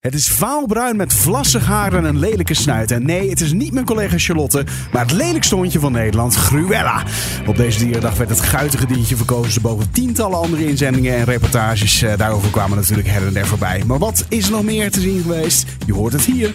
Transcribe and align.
Het 0.00 0.14
is 0.14 0.28
vaalbruin 0.28 0.96
met 0.96 1.12
vlassig 1.12 1.66
haar 1.66 1.92
en 1.92 2.04
een 2.04 2.18
lelijke 2.18 2.54
snuit. 2.54 2.90
En 2.90 3.06
nee, 3.06 3.30
het 3.30 3.40
is 3.40 3.52
niet 3.52 3.72
mijn 3.72 3.84
collega 3.86 4.18
Charlotte, 4.18 4.64
maar 4.92 5.02
het 5.02 5.12
lelijkste 5.12 5.54
hondje 5.54 5.80
van 5.80 5.92
Nederland, 5.92 6.34
Gruella. 6.34 7.02
Op 7.46 7.56
deze 7.56 7.78
dierendag 7.78 8.16
werd 8.16 8.30
het 8.30 8.40
guitige 8.40 8.86
diertje 8.86 9.16
verkozen 9.16 9.62
boven 9.62 9.90
tientallen 9.90 10.38
andere 10.38 10.66
inzendingen 10.66 11.16
en 11.16 11.24
reportages. 11.24 12.02
Eh, 12.02 12.16
daarover 12.16 12.50
kwamen 12.50 12.76
natuurlijk 12.76 13.08
her 13.08 13.26
en 13.26 13.32
der 13.32 13.46
voorbij. 13.46 13.82
Maar 13.86 13.98
wat 13.98 14.24
is 14.28 14.44
er 14.44 14.50
nog 14.50 14.62
meer 14.62 14.90
te 14.90 15.00
zien 15.00 15.22
geweest? 15.22 15.66
Je 15.86 15.92
hoort 15.92 16.12
het 16.12 16.24
hier. 16.24 16.52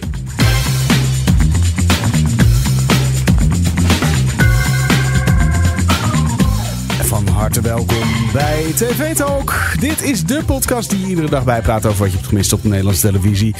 Van 7.06 7.28
harte 7.28 7.60
welkom 7.60 8.32
bij 8.32 8.72
TV 8.74 9.14
Talk. 9.14 9.54
Dit 9.80 10.02
is 10.02 10.24
de 10.24 10.42
podcast 10.46 10.90
die 10.90 11.06
iedere 11.06 11.28
dag 11.28 11.44
bijpraat 11.44 11.86
over 11.86 11.98
wat 11.98 12.08
je 12.08 12.16
hebt 12.16 12.28
gemist 12.28 12.52
op 12.52 12.62
de 12.62 12.68
Nederlandse 12.68 13.06
televisie. 13.06 13.54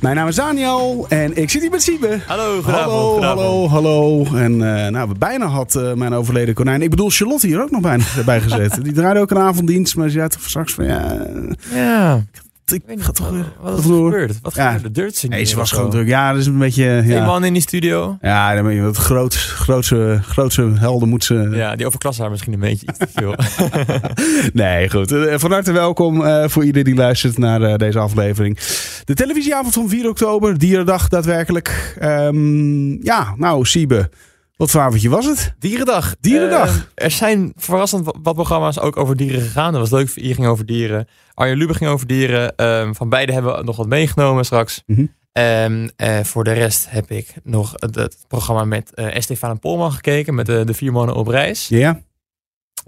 Mijn 0.00 0.16
naam 0.16 0.28
is 0.28 0.34
Daniel 0.34 1.06
en 1.08 1.36
ik 1.36 1.50
zit 1.50 1.60
hier 1.60 1.70
met 1.70 1.82
Siebe. 1.82 2.20
Hallo. 2.26 2.62
Hallo, 2.62 3.22
hallo, 3.22 3.68
hallo. 3.68 4.24
En 4.24 4.52
eh, 4.84 4.90
nou, 4.90 5.08
we 5.08 5.14
bijna 5.18 5.46
had 5.46 5.74
eh, 5.74 5.92
mijn 5.92 6.14
overleden 6.14 6.54
konijn. 6.54 6.82
Ik 6.82 6.90
bedoel, 6.90 7.10
Charlotte 7.10 7.46
hier 7.46 7.62
ook 7.62 7.70
nog 7.70 7.80
bijna 7.80 8.04
bij 8.24 8.40
gezet. 8.40 8.78
Die 8.82 8.92
draaide 8.92 9.20
ook 9.20 9.30
een 9.30 9.38
avonddienst, 9.38 9.96
maar 9.96 10.08
ze 10.08 10.14
zei 10.14 10.28
toch 10.28 10.48
straks 10.48 10.72
van 10.72 10.84
ja, 10.84 11.26
Ja, 11.74 12.24
ik 12.72 12.82
ga 13.02 13.10
toch 13.12 13.26
wat, 13.26 13.34
weer. 13.34 13.52
wat 13.60 13.70
wat 13.70 13.78
is 13.78 13.84
er 13.84 13.94
gebeurd. 13.94 14.38
Wat 14.42 14.54
Ja. 14.54 14.66
gebeurde? 14.72 14.90
Dirt 15.00 15.16
Singing 15.16 15.40
Nee, 15.40 15.44
ze 15.50 15.56
was 15.56 15.72
gewoon 15.72 15.90
druk. 15.90 16.06
Ja, 16.08 16.30
dat 16.30 16.40
is 16.40 16.46
een 16.46 16.58
beetje. 16.58 17.00
Twee 17.04 17.16
Ja, 17.16 17.24
man 17.24 17.44
in 17.44 17.52
die 17.52 17.62
studio. 17.62 18.18
ja 18.20 18.54
dan 18.54 18.64
ben 18.64 18.74
je 18.74 18.82
wat 18.82 18.96
groot, 18.96 19.34
grootse, 19.34 20.18
grootse 20.22 20.72
helden 20.74 21.08
moet 21.08 21.24
ze. 21.24 21.48
Ja, 21.52 21.76
die 21.76 21.86
overklassen 21.86 22.22
haar 22.22 22.30
misschien 22.32 22.52
een 22.52 22.60
beetje 22.60 22.86
iets 22.86 22.98
te 22.98 23.08
veel. 23.14 23.34
Nee, 24.52 24.90
goed. 24.90 25.12
Eh, 25.12 25.34
Van 25.38 25.52
harte 25.52 25.72
welkom 25.72 26.24
eh, 26.24 26.48
voor 26.48 26.62
iedereen 26.64 26.84
die 26.84 26.94
luistert 26.94 27.38
naar 27.38 27.62
eh, 27.62 27.76
deze 27.76 27.98
aflevering. 27.98 28.58
De 29.04 29.14
televisieavond 29.14 29.74
van 29.74 29.88
4 29.88 30.08
oktober, 30.08 30.58
Dierendag 30.58 31.08
daadwerkelijk. 31.08 31.96
Ehm, 32.00 33.02
ja, 33.04 33.34
nou, 33.36 33.64
Siebe, 33.64 34.10
wat 34.56 34.70
voor 34.70 34.80
avondje 34.80 35.08
was 35.08 35.26
het? 35.26 35.54
Dierendag. 35.58 36.14
Dierendag. 36.20 36.88
Eh, 36.94 37.04
er 37.04 37.10
zijn 37.10 37.52
verrassend 37.56 38.04
wa- 38.04 38.14
wat 38.22 38.34
programma's 38.34 38.78
ook 38.78 38.96
over 38.96 39.16
dieren 39.16 39.40
gegaan. 39.40 39.72
Dat 39.72 39.80
was 39.80 39.90
leuk. 40.00 40.10
Hier 40.14 40.34
ging 40.34 40.46
over 40.46 40.66
dieren. 40.66 41.08
Arjen 41.34 41.56
Lubbe 41.56 41.74
ging 41.74 41.90
over 41.90 42.06
dieren. 42.06 42.56
Ehm, 42.56 42.92
van 42.92 43.08
beide 43.08 43.32
hebben 43.32 43.56
we 43.56 43.62
nog 43.62 43.76
wat 43.76 43.86
meegenomen 43.86 44.44
straks. 44.44 44.82
Mhm. 44.86 45.06
En 45.32 45.92
eh, 45.96 46.20
voor 46.20 46.44
de 46.44 46.52
rest 46.52 46.86
heb 46.90 47.10
ik 47.10 47.34
nog 47.42 47.72
het, 47.74 47.94
het 47.94 48.16
programma 48.28 48.64
met 48.64 48.94
eh 48.94 49.16
Estefan 49.16 49.50
en 49.50 49.58
Polman 49.58 49.92
gekeken. 49.92 50.34
Met 50.34 50.46
de, 50.46 50.62
de 50.64 50.74
vier 50.74 50.92
mannen 50.92 51.14
op 51.14 51.26
reis. 51.26 51.68
Ja? 51.68 52.00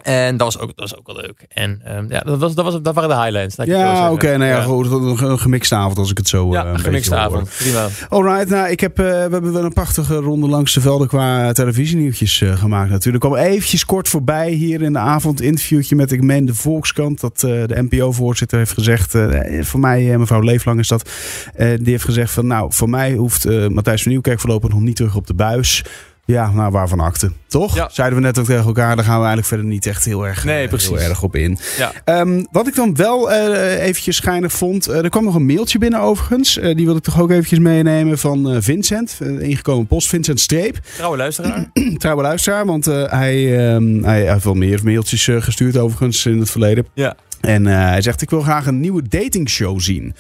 En 0.03 0.37
dat 0.37 0.55
was 0.55 0.59
ook, 0.63 0.77
dat 0.77 0.91
was 0.91 0.99
ook 0.99 1.07
wel 1.07 1.17
leuk. 1.17 1.45
En 1.49 1.81
ehm, 1.85 2.07
ja, 2.13 2.21
dat, 2.21 2.39
was, 2.39 2.55
dat, 2.55 2.65
was, 2.65 2.83
dat 2.83 2.95
waren 2.95 3.11
de 3.11 3.17
highlights. 3.23 3.57
Ja, 3.65 4.13
oké. 4.13 4.37
nou 4.37 4.51
ja, 4.51 4.63
goed. 4.63 4.91
Een 5.21 5.39
gemixte 5.39 5.75
avond 5.75 5.99
als 5.99 6.11
ik 6.11 6.19
het 6.19 6.29
zo 6.29 6.47
eh, 6.47 6.53
Ja, 6.53 6.67
een 6.67 6.75
een 6.75 6.79
gemixte 6.81 7.17
avond. 7.17 7.51
Prima. 7.59 7.89
Alright, 8.09 8.49
nou, 8.49 8.69
ik 8.71 8.81
heb, 8.81 8.99
eh, 8.99 9.05
we 9.05 9.11
hebben 9.11 9.53
wel 9.53 9.65
een 9.65 9.73
prachtige 9.73 10.15
ronde 10.17 10.49
langs 10.49 10.75
de 10.75 10.81
velden 10.81 11.09
qua 11.09 11.53
televisienieuwtjes 11.53 12.41
eh, 12.43 12.57
gemaakt 12.59 12.91
natuurlijk. 12.91 13.25
Ik 13.25 13.31
kwam 13.31 13.43
eventjes 13.45 13.85
kort 13.87 14.09
voorbij 14.09 14.51
hier 14.51 14.83
in 14.83 14.93
de 14.93 14.99
avond. 14.99 15.41
Interviewtje 15.41 15.97
met 15.97 16.13
ik 16.13 16.23
meen 16.23 16.45
de 16.45 16.55
Volkskrant. 16.55 17.21
Dat 17.21 17.43
eh, 17.43 17.51
de 17.67 17.87
NPO-voorzitter 17.91 18.59
heeft 18.59 18.73
gezegd. 18.73 19.15
eh, 19.15 19.63
voor 19.65 19.81
mij, 19.81 20.13
eh, 20.13 20.19
mevrouw 20.19 20.41
Leeflang 20.41 20.79
is 20.79 20.89
dat. 20.89 21.11
eh, 21.55 21.69
die 21.81 21.91
heeft 21.91 22.05
gezegd 22.05 22.33
van 22.33 22.47
nou, 22.47 22.73
voor 22.73 22.89
mij 22.91 23.13
hoeft 23.15 23.45
eh, 23.45 23.67
Matthijs 23.67 24.03
van 24.03 24.11
Nieuwkerk 24.13 24.41
voorlopig 24.41 24.71
nog 24.71 24.81
niet 24.81 24.97
terug 24.97 25.15
op 25.17 25.27
de 25.27 25.35
buis. 25.35 25.85
Ja, 26.27 26.51
nou, 26.51 26.71
waarvan 26.73 27.01
akte. 27.01 27.33
Toch? 27.49 27.75
Ja. 27.75 27.89
Zeiden 27.93 28.19
we 28.19 28.25
net 28.25 28.39
ook 28.39 28.45
tegen 28.45 28.65
elkaar. 28.65 28.97
Daar 28.97 29.05
gaan 29.05 29.15
we 29.21 29.27
eigenlijk 29.27 29.47
verder 29.47 29.67
niet 29.67 29.87
echt 29.87 30.05
heel 30.05 30.27
erg, 30.27 30.45
Nee, 30.45 30.63
eh, 30.63 30.69
precies. 30.69 30.89
heel 30.89 30.99
erg 31.09 31.23
op 31.23 31.37
in. 31.37 31.59
Ja. 31.79 31.93
Ehm, 32.05 32.45
wat 32.51 32.67
ik 32.67 32.75
dan 32.75 32.97
wel 32.97 33.33
eh, 33.33 33.83
eventjes 33.87 34.17
schijnig 34.17 34.53
vond. 34.53 34.87
eh, 34.87 35.03
er 35.05 35.09
kwam 35.11 35.25
nog 35.25 35.35
een 35.35 35.47
mailtje 35.47 35.79
binnen 35.79 36.01
overigens. 36.01 36.55
Die 36.55 36.87
wil 36.87 36.97
ik 36.97 37.03
toch 37.03 37.21
ook 37.21 37.31
eventjes 37.31 37.59
meenemen 37.59 38.19
van 38.19 38.63
Vincent. 38.63 39.19
ingekomen 39.41 39.87
post. 39.87 40.09
Vincent 40.09 40.41
Streep. 40.41 40.79
Trouwe 40.97 41.17
luisteraar. 41.17 41.71
Trouwe 41.99 42.23
luisteraar. 42.23 42.67
Want 42.67 42.85
hij, 42.85 43.69
ehm, 43.75 44.03
hij 44.03 44.33
heeft 44.33 44.45
wel 44.45 44.55
meer 44.55 44.81
mailtjes 44.85 45.29
gestuurd 45.39 45.77
overigens 45.79 46.27
in 46.27 46.39
het 46.39 46.51
verleden. 46.51 46.87
Ja. 46.95 47.17
En 47.41 47.67
hij 47.67 48.03
zegt, 48.03 48.23
ik 48.23 48.31
wil 48.31 48.41
graag 48.41 48.67
een 48.67 48.81
nieuwe 48.81 49.03
datingshow 49.09 49.81
zien. 49.81 50.15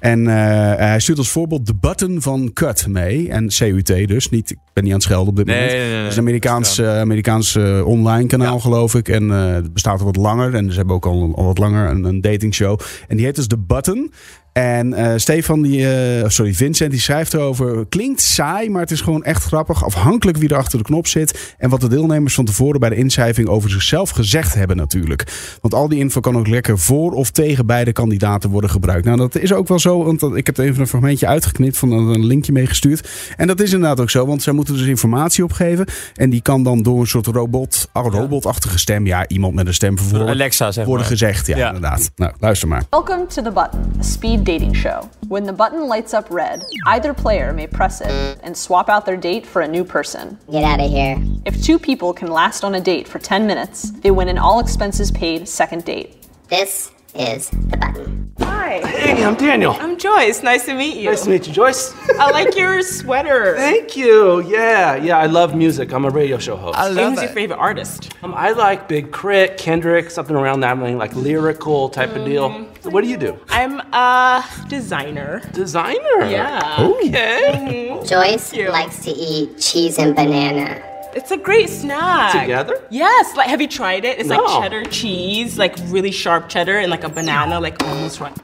En 0.00 0.24
hij 0.26 1.00
stuurt 1.00 1.18
als 1.18 1.30
voorbeeld 1.30 1.66
de 1.66 1.74
button 1.74 2.22
van 2.22 2.50
Cut 2.52 2.86
mee. 2.88 3.28
En 3.30 3.48
CUT 3.48 3.86
dus. 4.08 4.30
Niet, 4.30 4.54
ben 4.74 4.84
niet 4.84 4.92
aan 4.92 4.98
het 4.98 5.02
schelden 5.08 5.28
op 5.28 5.36
dit 5.36 5.46
Nee, 5.46 5.56
moment. 5.56 5.78
nee, 5.78 5.88
nee. 5.90 5.98
Het 5.98 6.10
is 6.10 6.16
een 6.16 6.22
Amerikaans, 6.22 6.78
eh, 6.78 6.98
Amerikaans 7.00 7.56
eh, 7.56 7.86
online 7.86 8.26
kanaal, 8.26 8.54
Ja. 8.54 8.60
geloof 8.60 8.94
ik. 8.94 9.08
En 9.08 9.30
eh, 9.30 9.52
het 9.54 9.72
bestaat 9.72 9.98
al 9.98 10.04
wat 10.04 10.16
langer. 10.16 10.54
En 10.54 10.70
ze 10.70 10.76
hebben 10.76 10.94
ook 10.94 11.06
al, 11.06 11.32
al 11.36 11.44
wat 11.44 11.58
langer 11.58 11.90
een, 11.90 12.04
een 12.04 12.20
datingshow. 12.20 12.80
En 13.08 13.16
die 13.16 13.26
heet 13.26 13.34
dus 13.36 13.46
The 13.46 13.58
Button. 13.58 14.12
En 14.52 15.20
Stefan, 15.20 15.62
die, 15.62 15.86
sorry, 16.26 16.54
Vincent, 16.54 16.90
die 16.90 17.00
schrijft 17.00 17.34
erover. 17.34 17.86
Klinkt 17.88 18.20
saai, 18.20 18.70
maar 18.70 18.80
het 18.80 18.90
is 18.90 19.00
gewoon 19.00 19.24
echt 19.24 19.44
grappig. 19.44 19.84
Afhankelijk 19.84 20.36
wie 20.38 20.48
er 20.48 20.56
achter 20.56 20.78
de 20.78 20.84
knop 20.84 21.06
zit. 21.06 21.54
En 21.58 21.70
wat 21.70 21.80
de 21.80 21.88
deelnemers 21.88 22.34
van 22.34 22.44
tevoren 22.44 22.80
bij 22.80 22.88
de 22.88 22.94
inschrijving 22.96 23.48
over 23.48 23.70
zichzelf 23.70 24.10
gezegd 24.10 24.54
hebben, 24.54 24.76
natuurlijk. 24.76 25.24
Want 25.60 25.74
al 25.74 25.88
die 25.88 25.98
info 25.98 26.20
kan 26.20 26.36
ook 26.36 26.48
lekker 26.48 26.78
voor 26.78 27.12
of 27.12 27.30
tegen 27.30 27.66
beide 27.66 27.92
kandidaten 27.92 28.50
worden 28.50 28.70
gebruikt. 28.70 29.04
Nou, 29.04 29.16
dat 29.16 29.38
is 29.38 29.52
ook 29.52 29.68
wel 29.68 29.78
zo. 29.78 30.04
Want 30.04 30.22
ik 30.36 30.46
heb 30.46 30.58
er 30.58 30.64
even 30.64 30.80
een 30.80 30.86
fragmentje 30.88 31.26
uitgeknipt 31.26 31.76
van 31.76 31.92
een 31.92 32.26
linkje 32.26 32.52
meegestuurd. 32.52 33.08
En 33.36 33.46
dat 33.46 33.60
is 33.60 33.72
inderdaad 33.72 34.00
ook 34.00 34.10
zo, 34.10 34.26
want 34.26 34.42
zij 34.42 34.52
moeten 34.52 34.63
dus 34.66 34.86
informatie 34.86 35.44
opgeven. 35.44 35.86
En 36.14 36.30
die 36.30 36.42
kan 36.42 36.62
dan 36.62 36.82
door 36.82 37.00
een 37.00 37.06
soort 37.06 37.26
robot, 37.26 37.88
oh, 37.92 38.06
robotachtige 38.06 38.78
stem, 38.78 39.06
ja, 39.06 39.28
iemand 39.28 39.54
met 39.54 39.66
een 39.66 39.74
stem 39.74 39.98
vervolgens, 39.98 40.30
Alexa, 40.30 40.72
zeg 40.72 40.84
worden 40.84 41.06
maar. 41.06 41.16
gezegd. 41.16 41.46
Ja, 41.46 41.56
Ja. 41.56 41.66
inderdaad. 41.66 42.10
Nou, 42.16 42.32
luister 42.40 42.68
maar. 42.68 42.82
Welcome 42.90 43.26
to 43.26 43.42
The 43.42 43.50
Button, 43.50 43.92
a 44.00 44.02
speed 44.02 44.46
dating 44.46 44.76
show. 44.76 45.02
When 45.28 45.44
the 45.44 45.52
button 45.52 45.88
lights 45.88 46.12
up 46.12 46.26
red, 46.30 46.64
either 46.94 47.14
player 47.14 47.54
may 47.54 47.68
press 47.68 48.00
it 48.00 48.36
and 48.44 48.58
swap 48.58 48.88
out 48.88 49.04
their 49.04 49.20
date 49.20 49.46
for 49.50 49.62
a 49.62 49.66
new 49.66 49.84
person. 49.84 50.38
Get 50.50 50.62
out 50.62 50.80
of 50.80 50.90
here. 50.92 51.16
If 51.42 51.62
two 51.64 51.78
people 51.78 52.12
can 52.12 52.28
last 52.28 52.62
on 52.64 52.74
a 52.74 52.80
date 52.80 53.08
for 53.08 53.20
10 53.20 53.46
minutes, 53.46 53.90
they 54.00 54.10
win 54.14 54.28
an 54.28 54.38
all 54.38 54.60
expenses 54.60 55.10
paid 55.10 55.48
second 55.48 55.84
date. 55.84 56.08
This 56.48 56.90
is 57.14 57.50
the 57.50 57.76
button. 57.76 58.32
Hi, 58.40 58.80
Hey, 58.86 59.22
I'm 59.24 59.34
Daniel. 59.36 59.76
I'm 59.78 59.96
Joyce. 59.98 60.42
Nice 60.42 60.64
to 60.66 60.74
meet 60.74 60.96
you. 60.96 61.10
Nice 61.10 61.22
to 61.24 61.30
meet 61.30 61.46
you, 61.46 61.52
Joyce. 61.52 61.94
I 62.18 62.30
like 62.30 62.56
your 62.56 62.82
sweater. 62.82 63.54
Thank 63.58 63.96
you. 63.96 64.40
Yeah, 64.42 64.96
yeah, 64.96 65.18
I 65.18 65.26
love 65.26 65.54
music. 65.54 65.92
I'm 65.92 66.04
a 66.04 66.10
radio 66.10 66.38
show 66.38 66.56
host. 66.56 66.78
I 66.78 66.86
And 66.86 66.96
love 66.96 67.12
who's 67.14 67.22
your 67.22 67.30
favorite 67.32 67.58
artist? 67.58 68.12
Um, 68.22 68.34
I 68.34 68.50
like 68.52 68.88
Big 68.88 69.12
Crit, 69.12 69.58
Kendrick, 69.58 70.10
something 70.10 70.34
around 70.36 70.60
that, 70.60 70.78
like 70.78 71.14
lyrical 71.14 71.88
type 71.88 72.14
of 72.16 72.24
deal. 72.24 72.66
So 72.80 72.90
what 72.90 73.04
do 73.04 73.10
you 73.10 73.16
do? 73.16 73.38
I'm 73.48 73.80
a 73.92 74.44
designer. 74.68 75.40
Designer. 75.52 76.24
Yeah. 76.26 76.76
Okay. 76.78 78.00
Joyce 78.04 78.52
likes 78.54 79.04
to 79.04 79.10
eat 79.10 79.58
cheese 79.58 79.98
and 79.98 80.14
banana. 80.16 80.82
It's 81.14 81.30
a 81.30 81.38
great 81.42 81.70
snack. 81.70 82.32
Together? 82.32 82.80
Yes. 82.90 83.36
Like, 83.36 83.48
have 83.48 83.60
you 83.60 83.68
tried 83.68 84.04
it? 84.04 84.18
It's 84.18 84.28
like 84.28 84.46
cheddar 84.46 84.84
cheese, 84.90 85.56
like 85.56 85.76
really 85.90 86.12
sharp 86.12 86.48
cheddar, 86.48 86.78
and 86.78 86.90
like 86.90 87.04
a 87.04 87.10
banana, 87.10 87.60
like 87.60 87.84
almost 87.84 88.20
right. 88.20 88.36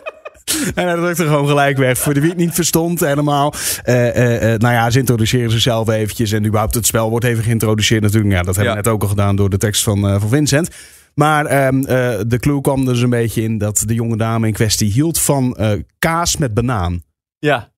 En 0.74 0.86
hij 0.86 0.96
drukt 0.96 1.18
er 1.18 1.26
gewoon 1.26 1.46
gelijk 1.46 1.76
weg. 1.76 1.98
Voor 1.98 2.14
de 2.14 2.20
wie 2.20 2.28
het 2.28 2.38
niet 2.38 2.54
verstond 2.54 3.00
helemaal. 3.00 3.54
Eh, 3.82 4.08
eh, 4.08 4.52
eh, 4.52 4.60
nou 4.60 4.74
ja, 4.74 4.90
ze 4.90 4.98
introduceren 4.98 5.50
zichzelf 5.50 5.88
eventjes. 5.88 6.32
En 6.32 6.46
überhaupt 6.46 6.74
het 6.74 6.86
spel 6.86 7.10
wordt 7.10 7.24
even 7.24 7.44
geïntroduceerd 7.44 8.02
natuurlijk. 8.02 8.32
Ja, 8.32 8.42
dat 8.42 8.56
hebben 8.56 8.74
we 8.74 8.80
net 8.80 8.92
ook 8.92 9.02
al 9.02 9.08
gedaan 9.08 9.36
door 9.36 9.50
de 9.50 9.56
tekst 9.56 9.82
van, 9.82 10.08
eh, 10.08 10.20
van 10.20 10.28
Vincent. 10.28 10.70
Maar 11.14 11.46
ehm, 11.46 11.84
eh, 11.84 12.20
de 12.26 12.38
clue 12.38 12.60
kwam 12.60 12.84
dus 12.84 13.00
een 13.00 13.10
beetje 13.10 13.42
in 13.42 13.58
dat 13.58 13.82
de 13.86 13.94
jonge 13.94 14.16
dame 14.16 14.46
in 14.46 14.52
kwestie 14.52 14.92
hield 14.92 15.20
van 15.20 15.56
eh, 15.56 15.72
kaas 15.98 16.36
met 16.36 16.54
banaan. 16.54 17.02
Ja. 17.38 17.72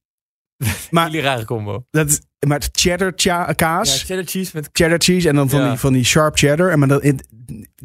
Maar, 0.90 1.14
rare 1.14 1.44
combo. 1.44 1.86
dat, 1.90 2.20
maar 2.48 2.62
cheddar 2.72 3.12
cha- 3.16 3.44
Ja, 3.46 3.52
kaas, 3.52 4.02
cheddar 4.02 4.24
cheese 4.26 4.50
met... 4.54 4.68
cheddar 4.72 4.98
cheese 4.98 5.28
en 5.28 5.34
dan 5.34 5.50
van, 5.50 5.60
Ja. 5.60 5.68
die, 5.68 5.78
van 5.78 5.92
die 5.92 6.04
sharp 6.04 6.36
cheddar. 6.38 6.70
En 6.70 6.78
maar 6.78 6.88
dat, 6.88 7.12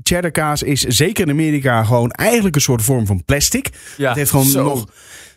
cheddar 0.04 0.32
kaas 0.32 0.64
is 0.64 0.82
zeker 0.82 1.24
in 1.26 1.32
Amerika 1.32 1.84
gewoon 1.84 2.12
eigenlijk 2.12 2.56
een 2.56 2.62
soort 2.62 2.82
vorm 2.82 3.06
van 3.06 3.24
plastic. 3.26 3.70
Ja, 3.98 4.08
het 4.08 4.18
heeft 4.18 4.30
gewoon 4.30 4.46
zo. 4.46 4.64
nog... 4.64 4.88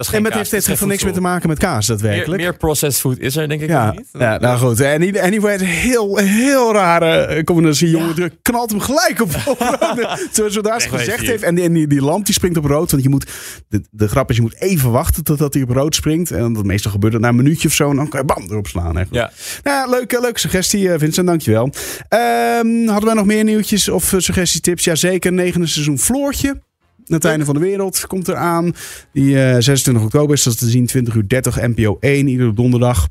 Dat 0.00 0.08
is 0.08 0.14
En 0.14 0.20
geen 0.20 0.30
maar 0.30 0.40
het 0.40 0.50
heeft, 0.50 0.66
heeft 0.66 0.78
gewoon 0.78 0.92
niks 0.92 1.04
meer 1.04 1.12
te 1.12 1.20
maken 1.20 1.48
met 1.48 1.58
kaas, 1.58 1.88
Meer, 1.88 1.96
daadwerkelijk. 1.98 2.42
meer 2.42 2.56
processed 2.56 3.00
food 3.00 3.18
is 3.18 3.36
er 3.36 3.48
denk 3.48 3.60
ik 3.60 3.68
Ja, 3.68 3.90
niet. 3.92 4.06
ja, 4.12 4.38
nou 4.38 4.58
goed. 4.58 4.80
En 4.80 5.00
die- 5.00 5.22
anyway, 5.22 5.54
een 5.54 5.60
heel, 5.60 6.16
heel 6.16 6.72
rare 6.72 7.06
eh, 7.24 7.44
combinatie. 7.44 7.90
Jongen 7.90 8.32
knalt 8.42 8.70
hem 8.70 8.80
gelijk 8.80 9.20
op, 9.20 9.30
op 9.46 9.58
rood. 9.60 10.28
Zo- 10.32 10.48
Zodra 10.48 10.78
ze 10.78 10.90
Wegwezen 10.90 10.98
gezegd 10.98 11.26
heeft. 11.26 11.42
En 11.42 11.54
die, 11.54 11.64
en 11.64 11.72
die, 11.72 11.86
die 11.86 12.00
lamp 12.02 12.24
die 12.24 12.34
springt 12.34 12.56
op 12.56 12.64
rood. 12.64 12.90
Want 12.90 13.02
je 13.02 13.08
moet, 13.08 13.30
de, 13.68 13.82
de 13.90 14.08
grap 14.08 14.30
is, 14.30 14.36
je 14.36 14.42
moet 14.42 14.60
even 14.60 14.90
wachten 14.90 15.24
totdat 15.24 15.54
hij 15.54 15.62
op 15.62 15.70
rood 15.70 15.94
springt. 15.94 16.30
En 16.30 16.52
dat 16.52 16.64
meestal 16.64 16.90
gebeurt 16.90 17.12
het 17.12 17.22
na 17.22 17.28
een 17.28 17.36
minuutje 17.36 17.68
of 17.68 17.74
zo. 17.74 17.90
En 17.90 17.96
dan 17.96 18.08
kan 18.08 18.20
je 18.20 18.26
bam 18.26 18.42
erop 18.50 18.66
slaan. 18.66 18.96
Hè. 18.96 19.02
Ja. 19.10 19.30
Nou, 19.62 19.76
ja, 19.76 19.96
leuke, 19.96 20.20
leuke 20.20 20.38
suggestie, 20.40 20.92
eh, 20.92 20.98
Vincent. 20.98 21.26
Dankjewel. 21.26 21.70
Ehm 22.08 22.86
hadden 22.86 23.04
wij 23.04 23.14
nog 23.14 23.26
meer 23.26 23.44
nieuwtjes 23.44 23.88
of 23.88 24.14
suggestietips? 24.16 24.84
Jazeker, 24.84 25.32
negende 25.32 25.66
seizoen 25.66 25.98
Floortje. 25.98 26.62
Het 27.06 27.24
einde 27.24 27.44
van 27.44 27.54
de 27.54 27.60
wereld 27.60 28.06
komt 28.06 28.28
eraan. 28.28 28.74
Die 29.12 29.42
eh 29.42 29.56
26 29.58 30.02
oktober 30.02 30.34
is 30.36 30.42
dat 30.42 30.58
te 30.58 30.68
zien, 30.68 30.86
20 30.86 31.14
uur 31.14 31.28
30, 31.28 31.56
NPO 31.56 31.96
1, 32.00 32.26
iedere 32.26 32.52
donderdag. 32.52 33.08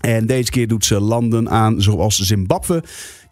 En 0.00 0.26
deze 0.26 0.50
keer 0.50 0.68
doet 0.68 0.84
ze 0.84 1.00
landen 1.00 1.50
aan 1.50 1.82
zoals 1.82 2.18
Zimbabwe, 2.18 2.82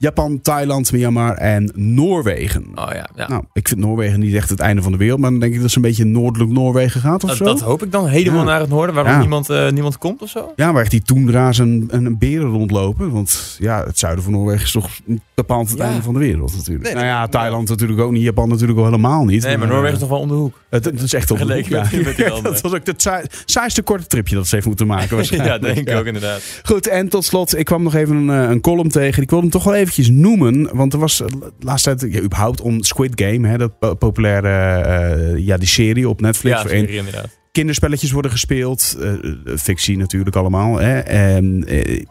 Japan, 0.00 0.40
Thailand, 0.40 0.92
Myanmar 0.92 1.34
en 1.36 1.70
Noorwegen. 1.74 2.64
Oh 2.74 2.88
ja, 2.92 3.08
ja. 3.14 3.28
Nou, 3.28 3.44
ik 3.52 3.68
vind 3.68 3.80
Noorwegen 3.80 4.20
niet 4.20 4.34
echt 4.34 4.50
het 4.50 4.60
einde 4.60 4.82
van 4.82 4.92
de 4.92 4.98
wereld. 4.98 5.20
Maar 5.20 5.30
dan 5.30 5.40
denk 5.40 5.54
ik 5.54 5.60
dat 5.60 5.70
ze 5.70 5.76
een 5.76 5.82
beetje 5.82 6.04
noordelijk 6.04 6.50
Noorwegen 6.50 7.00
gaat 7.00 7.22
of 7.24 7.28
dat, 7.28 7.38
zo. 7.38 7.44
dat 7.44 7.60
hoop 7.60 7.82
ik 7.82 7.92
dan 7.92 8.06
helemaal 8.06 8.38
Ja. 8.40 8.44
naar 8.44 8.60
het 8.60 8.68
noorden, 8.68 8.94
waarom 8.94 9.12
Ja. 9.12 9.18
niemand, 9.20 9.50
eh, 9.50 9.70
niemand 9.70 9.98
komt 9.98 10.22
of 10.22 10.28
zo. 10.28 10.52
Ja, 10.56 10.72
waar 10.72 10.82
echt 10.82 10.90
die 10.90 11.02
toendra's 11.02 11.58
en, 11.58 11.86
en 11.90 12.18
beren 12.18 12.48
rondlopen. 12.50 13.10
Want 13.10 13.56
ja, 13.58 13.84
het 13.86 13.98
zuiden 13.98 14.24
van 14.24 14.32
Noorwegen 14.32 14.64
is 14.64 14.70
toch 14.72 14.88
bepaald 15.34 15.68
het 15.70 15.78
Ja. 15.78 15.84
einde 15.84 16.02
van 16.02 16.12
de 16.14 16.20
wereld 16.20 16.56
natuurlijk. 16.56 16.84
Nee, 16.84 16.94
nou 16.94 17.06
ja, 17.06 17.18
nee. 17.18 17.28
Thailand 17.28 17.68
natuurlijk 17.68 18.00
ook 18.00 18.12
niet. 18.12 18.22
Japan 18.22 18.48
natuurlijk 18.48 18.78
al 18.78 18.84
helemaal 18.84 19.24
niet. 19.24 19.42
Nee, 19.42 19.58
maar 19.58 19.68
Noorwegen 19.68 19.94
is 19.94 20.00
nog 20.00 20.08
wel 20.10 20.18
om 20.20 20.28
de 20.28 20.34
hoek. 20.34 20.60
Het, 20.70 20.84
het 20.84 21.02
is 21.02 21.12
echt 21.14 21.30
op 21.30 21.38
de 21.38 21.54
hoek, 21.54 21.64
ja. 21.66 21.84
Dat 22.42 22.60
was 22.60 22.74
ook 22.74 22.86
het 22.86 23.02
saai- 23.02 23.24
saaiste 23.44 23.82
korte 23.82 24.06
tripje 24.06 24.34
dat 24.34 24.46
ze 24.46 24.54
heeft 24.54 24.66
moeten 24.66 24.86
maken 24.86 25.08
ja, 25.10 25.14
waarschijnlijk. 25.14 25.62
denk 25.62 25.76
ik 25.76 25.88
Ja. 25.88 25.98
ook 25.98 26.04
inderdaad. 26.06 26.42
Goed, 26.64 26.86
en 26.86 27.08
tot 27.08 27.24
slot, 27.24 27.58
ik 27.58 27.64
kwam 27.64 27.82
nog 27.82 27.94
even 27.94 28.16
een, 28.16 28.30
eh, 28.44 28.50
een 28.50 28.60
column 28.60 28.88
tegen. 28.90 29.22
Ik 29.22 29.30
wilde 29.30 29.44
hem 29.44 29.52
toch 29.54 29.64
wel 29.64 29.74
eventjes 29.90 30.16
noemen. 30.16 30.76
Want 30.76 30.92
er 30.92 30.98
was 30.98 31.20
eh, 31.20 31.26
laatst 31.58 31.84
tijd, 31.84 32.06
ja, 32.12 32.20
überhaupt 32.20 32.60
om 32.60 32.82
Squid 32.82 33.22
Game, 33.22 33.48
hè, 33.48 33.58
dat 33.58 33.78
po- 33.78 33.94
populaire, 33.94 34.48
eh, 34.48 35.36
ja, 35.46 35.56
die 35.56 35.68
serie 35.68 36.08
op 36.08 36.20
Netflix. 36.20 36.62
Ja, 36.62 36.68
serie 36.68 36.96
inderdaad. 36.96 37.38
kinderspelletjes 37.52 38.10
worden 38.10 38.30
gespeeld. 38.30 38.96
eh, 39.00 39.12
fictie 39.56 39.96
natuurlijk 39.96 40.36
allemaal. 40.36 40.78
Hè. 40.78 40.98
En, 40.98 41.64
eh, 41.66 42.04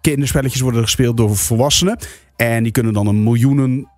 kinderspelletjes 0.00 0.60
worden 0.60 0.82
gespeeld 0.82 1.16
door 1.16 1.36
volwassenen. 1.36 1.98
En 2.36 2.62
die 2.62 2.72
kunnen 2.72 2.92
dan 2.92 3.06
een 3.06 3.16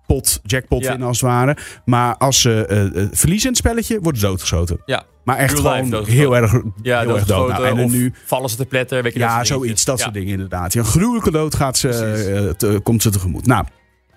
miljoenenpot, 0.07 0.39
jackpot 0.43 0.83
Ja. 0.83 0.89
winnen 0.89 1.07
als 1.07 1.21
het 1.21 1.29
ware. 1.29 1.57
Maar 1.85 2.17
als 2.17 2.41
ze 2.41 2.65
eh, 2.65 2.85
eh, 2.85 3.09
verliezen 3.11 3.49
in 3.49 3.55
het 3.55 3.57
spelletje, 3.57 3.99
worden 4.01 4.21
ze 4.21 4.27
doodgeschoten. 4.27 4.81
Ja. 4.85 5.03
Maar 5.23 5.37
echt 5.37 5.59
Real 5.59 5.85
gewoon 5.85 6.05
heel 6.05 6.35
erg, 6.35 6.51
Ja, 6.81 6.99
heel 6.99 7.15
erg 7.15 7.25
dood. 7.25 7.49
Nou, 7.49 7.65
en 7.79 7.91
nu, 7.91 8.13
vallen 8.25 8.49
ze 8.49 8.55
te 8.55 8.65
pletter. 8.65 9.03
Weet 9.03 9.13
je, 9.13 9.19
ja, 9.19 9.43
zoiets. 9.43 9.85
Dat 9.85 9.97
Ja. 9.97 10.03
soort 10.03 10.13
dingen 10.15 10.31
inderdaad. 10.31 10.73
Ja, 10.73 10.79
een 10.79 10.85
gruwelijke 10.85 11.31
dood 11.31 11.55
gaat 11.55 11.77
ze, 11.77 11.89
eh, 11.89 12.49
te- 12.49 12.79
komt 12.83 13.01
ze 13.01 13.09
tegemoet. 13.09 13.45
Nou, 13.45 13.65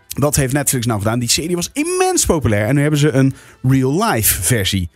wat 0.08 0.36
heeft 0.36 0.52
Netflix 0.52 0.86
nou 0.86 0.98
gedaan? 0.98 1.18
Die 1.18 1.28
serie 1.28 1.56
was 1.56 1.70
immens 1.72 2.26
populair. 2.26 2.66
En 2.66 2.74
nu 2.74 2.80
hebben 2.80 3.00
ze 3.00 3.10
een 3.12 3.34
real-life 3.62 4.42
versie 4.42 4.90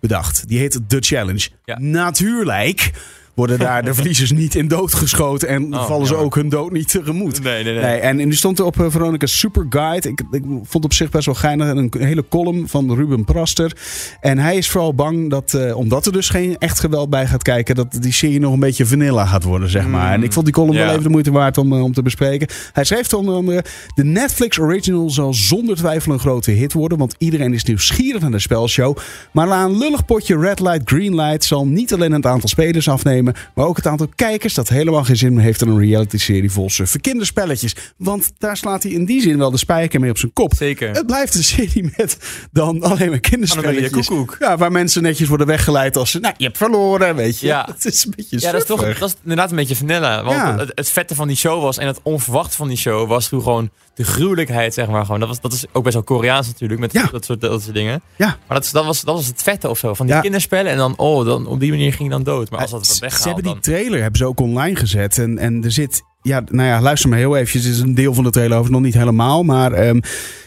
bedacht. 0.00 0.48
Die 0.48 0.58
heet 0.58 0.80
The 0.86 0.96
Challenge. 1.00 1.48
Ja. 1.64 1.78
Natuurlijk 1.78 2.90
worden 3.38 3.58
daar 3.58 3.84
de 3.84 3.94
verliezers 3.98 4.32
niet 4.32 4.54
in 4.54 4.68
doodgeschoten. 4.68 5.48
En 5.48 5.74
Oh, 5.74 5.86
vallen 5.86 6.06
ze 6.06 6.16
ook 6.16 6.34
hun 6.34 6.48
dood 6.48 6.72
niet 6.72 6.90
tegemoet. 6.90 7.42
Nee, 7.42 7.64
nee, 7.64 7.72
nee. 7.72 7.82
Nee, 7.82 7.98
en, 7.98 8.16
die 8.16 8.32
stond 8.34 8.58
er 8.58 8.64
op 8.64 8.80
eh, 8.80 8.86
Veronica's 8.88 9.38
Super 9.38 9.66
Guide. 9.70 10.08
Ik, 10.08 10.22
ik 10.30 10.42
vond 10.62 10.84
op 10.84 10.92
zich 10.92 11.10
best 11.10 11.26
wel 11.26 11.34
geinig. 11.34 11.68
Een 11.68 11.92
hele 11.98 12.24
column 12.28 12.68
van 12.68 12.94
Ruben 12.94 13.24
Praster. 13.24 13.72
En 14.20 14.38
hij 14.38 14.56
is 14.56 14.68
vooral 14.68 14.94
bang 14.94 15.30
dat, 15.30 15.54
eh, 15.54 15.76
omdat 15.76 16.06
er 16.06 16.12
dus 16.12 16.28
geen 16.28 16.56
echt 16.58 16.80
geweld 16.80 17.10
bij 17.10 17.26
gaat 17.26 17.42
kijken, 17.42 17.74
dat 17.74 17.96
die 18.00 18.12
serie 18.12 18.40
nog 18.40 18.52
een 18.52 18.60
beetje 18.60 18.86
vanilla 18.86 19.26
gaat 19.26 19.44
worden, 19.44 19.68
zeg 19.70 19.86
maar. 19.86 20.06
Mm, 20.06 20.12
En 20.12 20.22
ik 20.22 20.32
vond 20.32 20.44
die 20.44 20.54
column 20.54 20.74
wel 20.76 20.90
even 20.90 21.02
de 21.02 21.08
moeite 21.08 21.30
waard 21.30 21.58
om, 21.58 21.72
eh, 21.72 21.82
om 21.82 21.92
te 21.92 22.02
bespreken. 22.02 22.48
Hij 22.72 22.84
schreef 22.84 23.12
onder 23.12 23.34
andere: 23.34 23.64
De 23.94 24.04
Netflix 24.04 24.58
original 24.58 25.10
zal 25.10 25.34
zonder 25.34 25.76
twijfel 25.76 26.12
een 26.12 26.18
grote 26.18 26.50
hit 26.50 26.72
worden, 26.72 26.98
want 26.98 27.14
iedereen 27.18 27.54
is 27.54 27.64
nieuwsgierig 27.64 28.20
naar 28.20 28.30
de 28.30 28.38
spelshow. 28.38 28.96
Maar 29.32 29.46
na 29.46 29.64
een 29.64 29.78
lullig 29.78 30.04
potje 30.04 30.38
Red 30.38 30.60
Light, 30.60 30.80
Green 30.84 31.14
Light 31.14 31.44
zal 31.44 31.66
niet 31.66 31.92
alleen 31.94 32.12
het 32.12 32.26
aantal 32.26 32.48
spelers 32.48 32.88
afnemen, 32.88 33.27
maar 33.54 33.66
ook 33.66 33.76
het 33.76 33.86
aantal 33.86 34.08
kijkers 34.14 34.54
dat 34.54 34.68
helemaal 34.68 35.04
geen 35.04 35.16
zin 35.16 35.34
meer 35.34 35.42
heeft 35.44 35.62
in 35.62 35.68
een 35.68 35.78
reality-serie 35.78 36.50
vol 36.50 36.70
suffe 36.70 36.98
kinderspelletjes. 37.00 37.74
Want 37.96 38.32
daar 38.38 38.56
slaat 38.56 38.82
hij 38.82 38.92
in 38.92 39.04
die 39.04 39.20
zin 39.20 39.38
wel 39.38 39.50
de 39.50 39.56
spijker 39.56 40.00
mee 40.00 40.10
op 40.10 40.18
zijn 40.18 40.32
kop. 40.32 40.52
Zeker. 40.56 40.90
Het 40.90 41.06
blijft 41.06 41.34
een 41.34 41.44
serie 41.44 41.92
met 41.96 42.18
dan 42.52 42.82
alleen 42.82 43.10
maar 43.10 43.20
kinderspelletjes. 43.20 44.08
Ja, 44.38 44.56
waar 44.56 44.72
mensen 44.72 45.02
netjes 45.02 45.28
worden 45.28 45.46
weggeleid 45.46 45.96
als 45.96 46.10
ze... 46.10 46.18
Nou, 46.18 46.34
je 46.36 46.44
hebt 46.44 46.56
verloren, 46.56 47.16
weet 47.16 47.38
je. 47.40 47.46
Ja. 47.46 47.68
Het 47.74 47.84
is 47.84 48.04
een 48.04 48.12
beetje 48.16 48.40
Ja, 48.40 48.52
dat 48.52 48.60
is, 48.60 48.66
toch, 48.66 48.98
dat 48.98 49.08
is 49.08 49.16
inderdaad 49.22 49.50
een 49.50 49.56
beetje 49.56 49.76
vanilla. 49.76 50.22
Want 50.24 50.36
Ja. 50.36 50.56
het, 50.58 50.72
het 50.74 50.90
vette 50.90 51.14
van 51.14 51.28
die 51.28 51.36
show 51.36 51.62
was 51.62 51.78
en 51.78 51.86
het 51.86 52.00
onverwachte 52.02 52.56
van 52.56 52.68
die 52.68 52.76
show 52.76 53.08
was 53.08 53.28
toen 53.28 53.42
gewoon 53.42 53.70
de 53.94 54.04
gruwelijkheid, 54.04 54.74
zeg 54.74 54.86
maar. 54.88 55.04
Gewoon. 55.04 55.20
Dat, 55.20 55.28
was, 55.28 55.40
dat 55.40 55.52
is 55.52 55.64
ook 55.72 55.82
best 55.82 55.94
wel 55.94 56.04
Koreaans 56.04 56.46
natuurlijk, 56.46 56.80
met 56.80 56.92
Ja. 56.92 57.08
dat, 57.12 57.24
soort, 57.24 57.40
dat 57.40 57.62
soort 57.62 57.74
dingen. 57.74 58.02
Ja. 58.16 58.26
Maar 58.46 58.60
dat, 58.60 58.68
dat, 58.72 58.84
was, 58.84 59.00
dat 59.02 59.14
was 59.14 59.26
het 59.26 59.42
vette 59.42 59.68
of 59.68 59.78
zo, 59.78 59.94
van 59.94 60.06
die 60.06 60.20
kinderspellen. 60.20 60.72
En 60.72 60.76
dan, 60.78 60.96
oh, 60.96 61.24
dan, 61.24 61.46
op 61.46 61.60
die 61.60 61.70
manier 61.70 61.90
ging 61.92 62.02
je 62.02 62.14
dan 62.14 62.22
dood. 62.22 62.50
Maar 62.50 62.60
als 62.60 62.70
dat 62.70 62.86
Ze- 62.86 62.92
ze 63.18 63.26
hebben 63.26 63.44
die 63.44 63.52
dan... 63.52 63.62
trailer 63.62 64.00
hebben 64.00 64.18
ze 64.18 64.26
ook 64.26 64.40
online 64.40 64.76
gezet. 64.76 65.18
En, 65.18 65.38
en 65.38 65.64
er 65.64 65.72
zit... 65.72 66.02
Ja, 66.22 66.42
nou 66.46 66.68
ja, 66.68 66.80
luister 66.80 67.08
maar 67.08 67.18
heel 67.18 67.36
eventjes. 67.36 67.64
Het 67.64 67.74
is 67.74 67.80
een 67.80 67.94
deel 67.94 68.14
van 68.14 68.24
de 68.24 68.30
trailer 68.30 68.58
over, 68.58 68.70
nog 68.70 68.80
niet 68.80 68.94
helemaal. 68.94 69.42
Maar 69.42 69.72
ehm, 69.72 70.00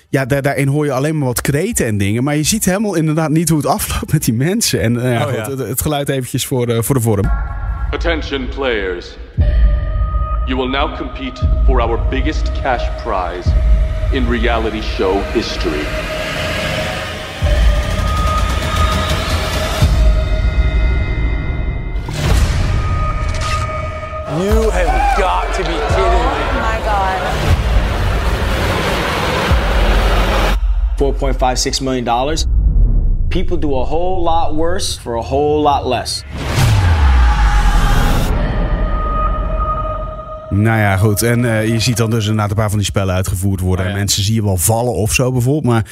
ja, 0.09 0.25
daar, 0.25 0.41
daarin 0.41 0.67
hoor 0.67 0.85
je 0.85 0.91
alleen 0.91 1.17
maar 1.17 1.27
wat 1.27 1.41
kreten 1.41 1.85
en 1.85 1.97
dingen. 1.97 2.23
Maar 2.23 2.35
je 2.35 2.43
ziet 2.43 2.65
helemaal 2.65 2.95
inderdaad 2.95 3.29
niet 3.29 3.49
hoe 3.49 3.57
het 3.57 3.67
afloopt 3.77 4.11
met 4.11 4.23
die 4.25 4.33
mensen. 4.33 4.81
En 4.81 5.03
eh, 5.03 5.11
ja, 5.11 5.19
Oh, 5.19 5.27
goed, 5.27 5.35
ja. 5.35 5.49
Het, 5.49 5.59
het 5.59 5.81
geluid 5.81 6.09
eventjes 6.09 6.45
voor, 6.45 6.65
de 6.65 6.83
voor 6.83 6.95
de 6.95 7.01
vorm. 7.01 7.31
Attention, 7.91 8.47
players. 8.55 9.17
You 10.45 10.55
will 10.55 10.69
now 10.69 10.97
compete 10.97 11.41
for 11.65 11.81
our 11.81 11.99
biggest 12.09 12.51
cash 12.61 12.83
prize 13.03 13.49
in 14.11 14.29
reality 14.29 14.81
show 14.81 15.21
history. 15.33 15.85
You 24.39 24.69
have 24.71 25.17
got 25.17 25.53
to 25.55 25.63
be 25.63 25.73
kidding 25.73 26.25
me. 26.31 26.43
Oh 26.47 26.61
my 26.61 26.79
god. 26.85 27.19
$4.56 30.97 31.81
million. 31.81 32.05
People 33.27 33.57
do 33.57 33.75
a 33.75 33.83
whole 33.83 34.23
lot 34.23 34.55
worse 34.55 34.97
for 34.97 35.15
a 35.15 35.21
whole 35.21 35.61
lot 35.61 35.85
less. 35.85 36.23
Nou 40.49 40.79
ja, 40.79 40.97
goed. 40.97 41.21
En 41.23 41.45
eh, 41.45 41.67
je 41.67 41.79
ziet 41.79 41.97
dan 41.97 42.09
dus 42.09 42.23
inderdaad 42.23 42.49
een 42.49 42.55
paar 42.55 42.69
van 42.69 42.77
die 42.77 42.87
spellen 42.87 43.15
uitgevoerd 43.15 43.59
worden. 43.59 43.79
Oh, 43.79 43.85
ja. 43.85 43.91
En 43.91 43.97
mensen 43.97 44.23
zie 44.23 44.35
je 44.35 44.43
wel 44.43 44.57
vallen 44.57 44.93
of 44.93 45.13
zo 45.13 45.31
bijvoorbeeld. 45.31 45.73
Maar 45.73 45.85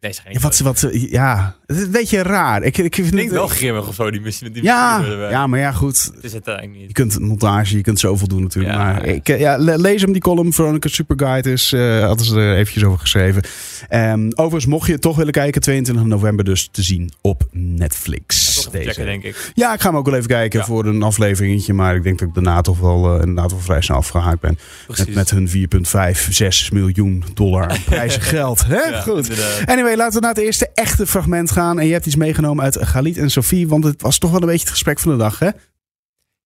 Nee, 0.00 0.12
ze 0.12 0.20
ja, 0.28 0.40
wat, 0.40 0.58
wat, 0.58 0.86
ja, 0.92 1.56
het 1.66 1.76
is 1.76 1.82
een 1.82 1.90
beetje 1.90 2.22
raar. 2.22 2.62
Ik, 2.62 2.78
ik 2.78 2.94
vind 2.94 3.14
Het 3.14 3.30
wel 3.30 3.46
grimmig 3.48 3.88
of 3.88 3.94
zo, 3.94 4.10
die 4.10 4.20
missie. 4.20 4.50
Die 4.50 4.62
Ja, 4.62 4.98
missie 4.98 5.16
ja, 5.16 5.46
maar 5.46 5.58
ja, 5.60 5.72
goed. 5.72 6.10
Het 6.14 6.24
is 6.24 6.32
het 6.32 6.46
eigenlijk 6.48 6.78
Je 6.78 6.84
niet. 6.84 6.92
kunt 6.92 7.18
montage, 7.20 7.76
je 7.76 7.82
kunt 7.82 8.00
zoveel 8.00 8.28
doen 8.28 8.42
natuurlijk. 8.42 8.74
Ja. 8.74 8.82
maar 8.82 9.04
ik, 9.06 9.28
eh, 9.28 9.38
ja, 9.40 9.56
le- 9.56 9.76
lees 9.76 10.02
hem 10.02 10.12
die 10.12 10.20
column. 10.22 10.52
Veronica 10.52 10.88
Superguide 10.88 11.52
is, 11.52 11.72
eh 11.72 12.04
hadden 12.04 12.26
ze 12.26 12.36
er 12.40 12.56
eventjes 12.56 12.84
over 12.84 12.98
geschreven. 12.98 13.42
Ehm, 13.88 14.26
overigens, 14.30 14.66
mocht 14.66 14.86
je 14.86 14.92
het 14.92 15.02
toch 15.02 15.16
willen 15.16 15.32
kijken, 15.32 15.60
22 15.60 16.04
november 16.04 16.44
dus 16.44 16.68
te 16.72 16.82
zien 16.82 17.12
op 17.20 17.46
Netflix. 17.52 18.45
Denk 18.94 19.22
ik. 19.22 19.50
Ja, 19.54 19.72
ik 19.74 19.80
ga 19.80 19.88
hem 19.88 19.98
ook 19.98 20.06
wel 20.06 20.14
even 20.14 20.28
kijken 20.28 20.58
Ja. 20.58 20.64
voor 20.66 20.84
een 20.86 21.02
afleveringetje. 21.02 21.72
Maar 21.74 21.94
ik 21.96 22.02
denk 22.02 22.18
dat 22.18 22.28
ik 22.28 22.34
daarna 22.34 22.60
toch 22.60 22.78
wel, 22.78 23.06
eh, 23.14 23.20
inderdaad 23.20 23.50
wel 23.50 23.60
vrij 23.60 23.80
snel 23.80 23.96
afgehaakt 23.96 24.40
ben. 24.40 24.50
Met, 24.50 24.96
Precies. 24.96 25.14
met 25.14 25.30
hun 25.30 25.48
4,5, 25.48 26.28
6 26.30 26.70
miljoen 26.70 27.24
dollar 27.34 27.80
prijzen 27.86 28.22
geld. 28.22 28.66
Hè? 28.66 28.74
Ja, 28.82 29.00
Goed. 29.00 29.28
inderdaad. 29.28 29.66
Anyway, 29.68 29.96
laten 29.96 30.14
we 30.14 30.20
naar 30.20 30.34
het 30.34 30.44
eerste 30.44 30.70
echte 30.74 31.06
fragment 31.06 31.50
gaan. 31.50 31.78
En 31.78 31.86
je 31.86 31.92
hebt 31.92 32.06
iets 32.06 32.16
meegenomen 32.16 32.64
uit 32.64 32.78
Galit 32.86 33.18
en 33.18 33.30
Sophie. 33.30 33.68
Want 33.68 33.84
het 33.84 34.02
was 34.02 34.18
toch 34.18 34.30
wel 34.30 34.40
een 34.40 34.46
beetje 34.46 34.60
het 34.64 34.70
gesprek 34.70 34.98
van 34.98 35.10
de 35.12 35.18
dag, 35.18 35.38
hè? 35.38 35.48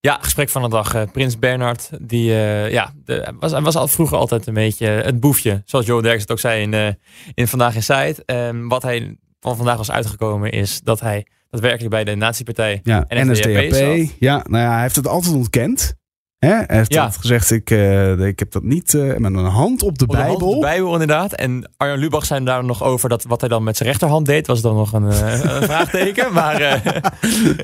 Ja, 0.00 0.18
gesprek 0.20 0.48
van 0.48 0.62
de 0.62 0.68
dag. 0.68 0.94
eh, 0.94 1.02
Prins 1.12 1.38
Bernhard, 1.38 1.90
die 2.00 2.30
eh, 2.32 2.70
ja, 2.72 2.92
de, 3.04 3.32
was, 3.40 3.52
was 3.52 3.76
al 3.76 3.88
vroeger 3.88 4.16
altijd 4.16 4.46
een 4.46 4.54
beetje 4.54 4.86
het 4.86 5.20
boefje. 5.20 5.62
Zoals 5.64 5.86
Joe 5.86 6.02
Derks 6.02 6.20
het 6.20 6.30
ook 6.30 6.38
zei 6.38 6.62
in, 6.62 6.98
in 7.34 7.48
Vandaag 7.48 7.74
in 7.74 7.82
Site. 7.82 8.22
Ehm, 8.24 8.66
wat 8.68 8.82
hij 8.82 9.16
van 9.40 9.56
vandaag 9.56 9.76
was 9.76 9.90
uitgekomen 9.90 10.50
is 10.50 10.80
dat 10.84 11.00
hij 11.00 11.26
daadwerkelijk 11.50 11.90
bij 11.90 12.04
de 12.04 12.14
nazi-partij 12.14 12.80
Ja, 12.82 13.04
NSDAP 13.08 13.52
NSDAP. 13.54 13.72
zat. 13.72 14.14
Ja, 14.18 14.44
nou 14.48 14.62
ja, 14.64 14.72
hij 14.72 14.82
heeft 14.82 14.96
het 14.96 15.06
altijd 15.08 15.34
ontkend. 15.34 15.94
Hè? 16.38 16.48
Hij 16.48 16.64
heeft 16.66 16.92
Ja. 16.94 17.02
altijd 17.02 17.20
gezegd, 17.20 17.50
ik, 17.50 17.70
eh, 17.70 18.18
ik 18.18 18.38
heb 18.38 18.50
dat 18.52 18.62
niet 18.62 18.94
eh, 18.94 19.02
met 19.16 19.32
een 19.34 19.44
hand 19.44 19.82
op 19.82 19.98
de 19.98 20.04
Op 20.04 20.10
de 20.10 20.16
hand, 20.16 20.28
Bijbel. 20.38 20.54
De 20.54 20.60
Bijbel 20.60 20.92
inderdaad. 20.92 21.32
En 21.32 21.70
Arjan 21.76 21.98
Lubach 21.98 22.24
zei 22.26 22.44
daar 22.44 22.64
nog 22.64 22.82
over 22.82 23.08
dat 23.08 23.24
wat 23.24 23.40
hij 23.40 23.48
dan 23.48 23.62
met 23.64 23.76
zijn 23.76 23.88
rechterhand 23.88 24.26
deed, 24.26 24.46
was 24.46 24.60
dan 24.60 24.74
nog 24.76 24.92
een, 24.92 25.10
eh, 25.10 25.32
een 25.32 25.62
vraagteken. 25.70 26.32
Maar 26.32 26.62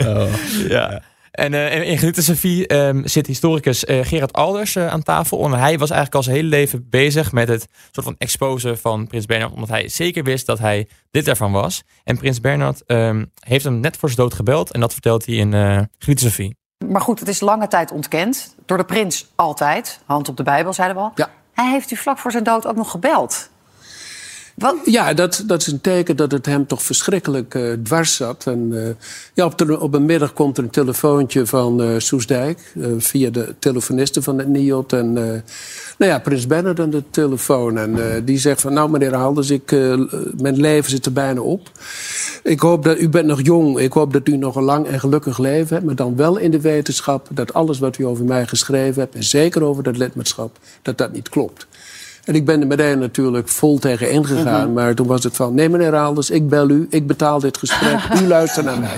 Oh. 0.06 0.26
ja. 0.68 1.02
En 1.36 1.54
eh, 1.54 1.88
in- 1.90 1.98
Genieten 1.98 2.22
Sophie 2.22 2.66
ehm, 2.66 3.06
zit 3.06 3.26
historicus 3.26 3.84
eh, 3.84 4.04
Gerard 4.04 4.32
Alders 4.32 4.76
eh, 4.76 4.86
aan 4.88 5.02
tafel. 5.02 5.44
En 5.44 5.52
hij 5.52 5.78
was 5.78 5.90
eigenlijk 5.90 6.14
al 6.14 6.22
zijn 6.22 6.36
hele 6.36 6.48
leven 6.48 6.86
bezig 6.90 7.32
met 7.32 7.48
het 7.48 7.66
soort 7.90 8.06
van 8.06 8.14
exposen 8.18 8.78
van 8.78 9.06
Prins 9.06 9.26
Bernhard. 9.26 9.52
Omdat 9.52 9.68
hij 9.68 9.88
zeker 9.88 10.24
wist 10.24 10.46
dat 10.46 10.58
hij 10.58 10.88
dit 11.10 11.28
ervan 11.28 11.52
was. 11.52 11.82
En 12.04 12.16
Prins 12.18 12.40
Bernhard 12.40 12.82
ehm, 12.86 13.24
heeft 13.40 13.64
hem 13.64 13.80
net 13.80 13.96
voor 13.96 14.08
zijn 14.08 14.20
dood 14.20 14.34
gebeld. 14.34 14.70
En 14.72 14.80
dat 14.80 14.92
vertelt 14.92 15.26
hij 15.26 15.34
in 15.34 15.54
eh 15.54 15.78
Genieten 15.98 16.26
Sophie. 16.26 16.56
Maar 16.88 17.00
goed, 17.00 17.18
het 17.20 17.28
is 17.28 17.40
lange 17.40 17.68
tijd 17.68 17.90
ontkend. 17.90 18.54
Door 18.66 18.76
de 18.76 18.84
prins 18.84 19.26
altijd. 19.34 20.00
Hand 20.06 20.28
op 20.28 20.36
de 20.36 20.42
Bijbel, 20.42 20.72
zeiden 20.72 20.96
we 20.96 21.02
al. 21.02 21.12
Ja. 21.14 21.30
Hij 21.52 21.70
heeft 21.70 21.90
u 21.90 21.96
vlak 21.96 22.18
voor 22.18 22.30
zijn 22.30 22.44
dood 22.44 22.66
ook 22.66 22.76
nog 22.76 22.90
gebeld. 22.90 23.50
Ja, 24.84 25.14
dat, 25.14 25.44
dat 25.46 25.60
is 25.60 25.66
een 25.66 25.80
teken 25.80 26.16
dat 26.16 26.32
het 26.32 26.46
hem 26.46 26.66
toch 26.66 26.82
verschrikkelijk 26.82 27.54
eh, 27.54 27.72
dwars 27.82 28.16
zat. 28.16 28.46
En, 28.46 28.86
eh, 28.86 28.94
ja, 29.34 29.44
op, 29.44 29.76
op 29.80 29.94
een 29.94 30.04
middag 30.04 30.32
komt 30.32 30.58
er 30.58 30.64
een 30.64 30.70
telefoontje 30.70 31.46
van 31.46 31.82
eh 31.82 31.88
Soesdijk... 31.98 32.74
via 32.98 33.30
de 33.30 33.54
telefoniste 33.58 34.22
van 34.22 34.38
het 34.38 34.48
NIOT. 34.48 34.92
En 34.92 35.12
nou 35.12 35.42
ja, 36.12 36.18
prins 36.18 36.46
Bernhard 36.46 36.80
aan 36.80 36.90
de 36.90 37.02
telefoon. 37.10 37.78
En 37.78 38.22
die 38.24 38.38
zegt 38.38 38.60
van, 38.60 38.72
nou 38.72 38.90
meneer 38.90 39.14
Halders, 39.14 39.50
ik, 39.50 39.70
mijn 40.36 40.60
leven 40.60 40.90
zit 40.90 41.06
er 41.06 41.12
bijna 41.12 41.40
op. 41.40 41.70
Ik 42.42 42.60
hoop 42.60 42.84
dat, 42.84 42.98
u 42.98 43.08
bent 43.08 43.26
nog 43.26 43.42
jong, 43.42 43.78
ik 43.78 43.92
hoop 43.92 44.12
dat 44.12 44.28
u 44.28 44.36
nog 44.36 44.56
een 44.56 44.62
lang 44.62 44.86
en 44.86 45.00
gelukkig 45.00 45.38
leven 45.38 45.74
hebt... 45.74 45.86
maar 45.86 45.94
dan 45.94 46.16
wel 46.16 46.36
in 46.36 46.50
de 46.50 46.60
wetenschap 46.60 47.28
dat 47.30 47.54
alles 47.54 47.78
wat 47.78 47.98
u 47.98 48.04
over 48.04 48.24
mij 48.24 48.46
geschreven 48.46 49.00
hebt... 49.00 49.14
en 49.14 49.24
zeker 49.24 49.62
over 49.62 49.82
dat 49.82 49.96
lidmaatschap, 49.96 50.58
dat 50.82 50.98
dat 50.98 51.12
niet 51.12 51.28
klopt. 51.28 51.66
En 52.26 52.34
ik 52.34 52.44
ben 52.44 52.60
er 52.60 52.66
meteen 52.66 52.98
natuurlijk 52.98 53.48
vol 53.48 53.78
tegen 53.78 54.10
ingegaan. 54.10 54.64
Mhm. 54.64 54.72
Maar 54.72 54.94
toen 54.94 55.06
was 55.06 55.24
het 55.24 55.36
van, 55.36 55.54
nee 55.54 55.68
meneer 55.68 55.96
Alders, 55.96 56.30
ik 56.30 56.48
bel 56.48 56.68
u. 56.70 56.86
Ik 56.90 57.06
betaal 57.06 57.40
dit 57.40 57.56
gesprek. 57.58 57.98
U 58.20 58.26
luistert 58.36 58.66
naar 58.66 58.78
mij. 58.80 58.96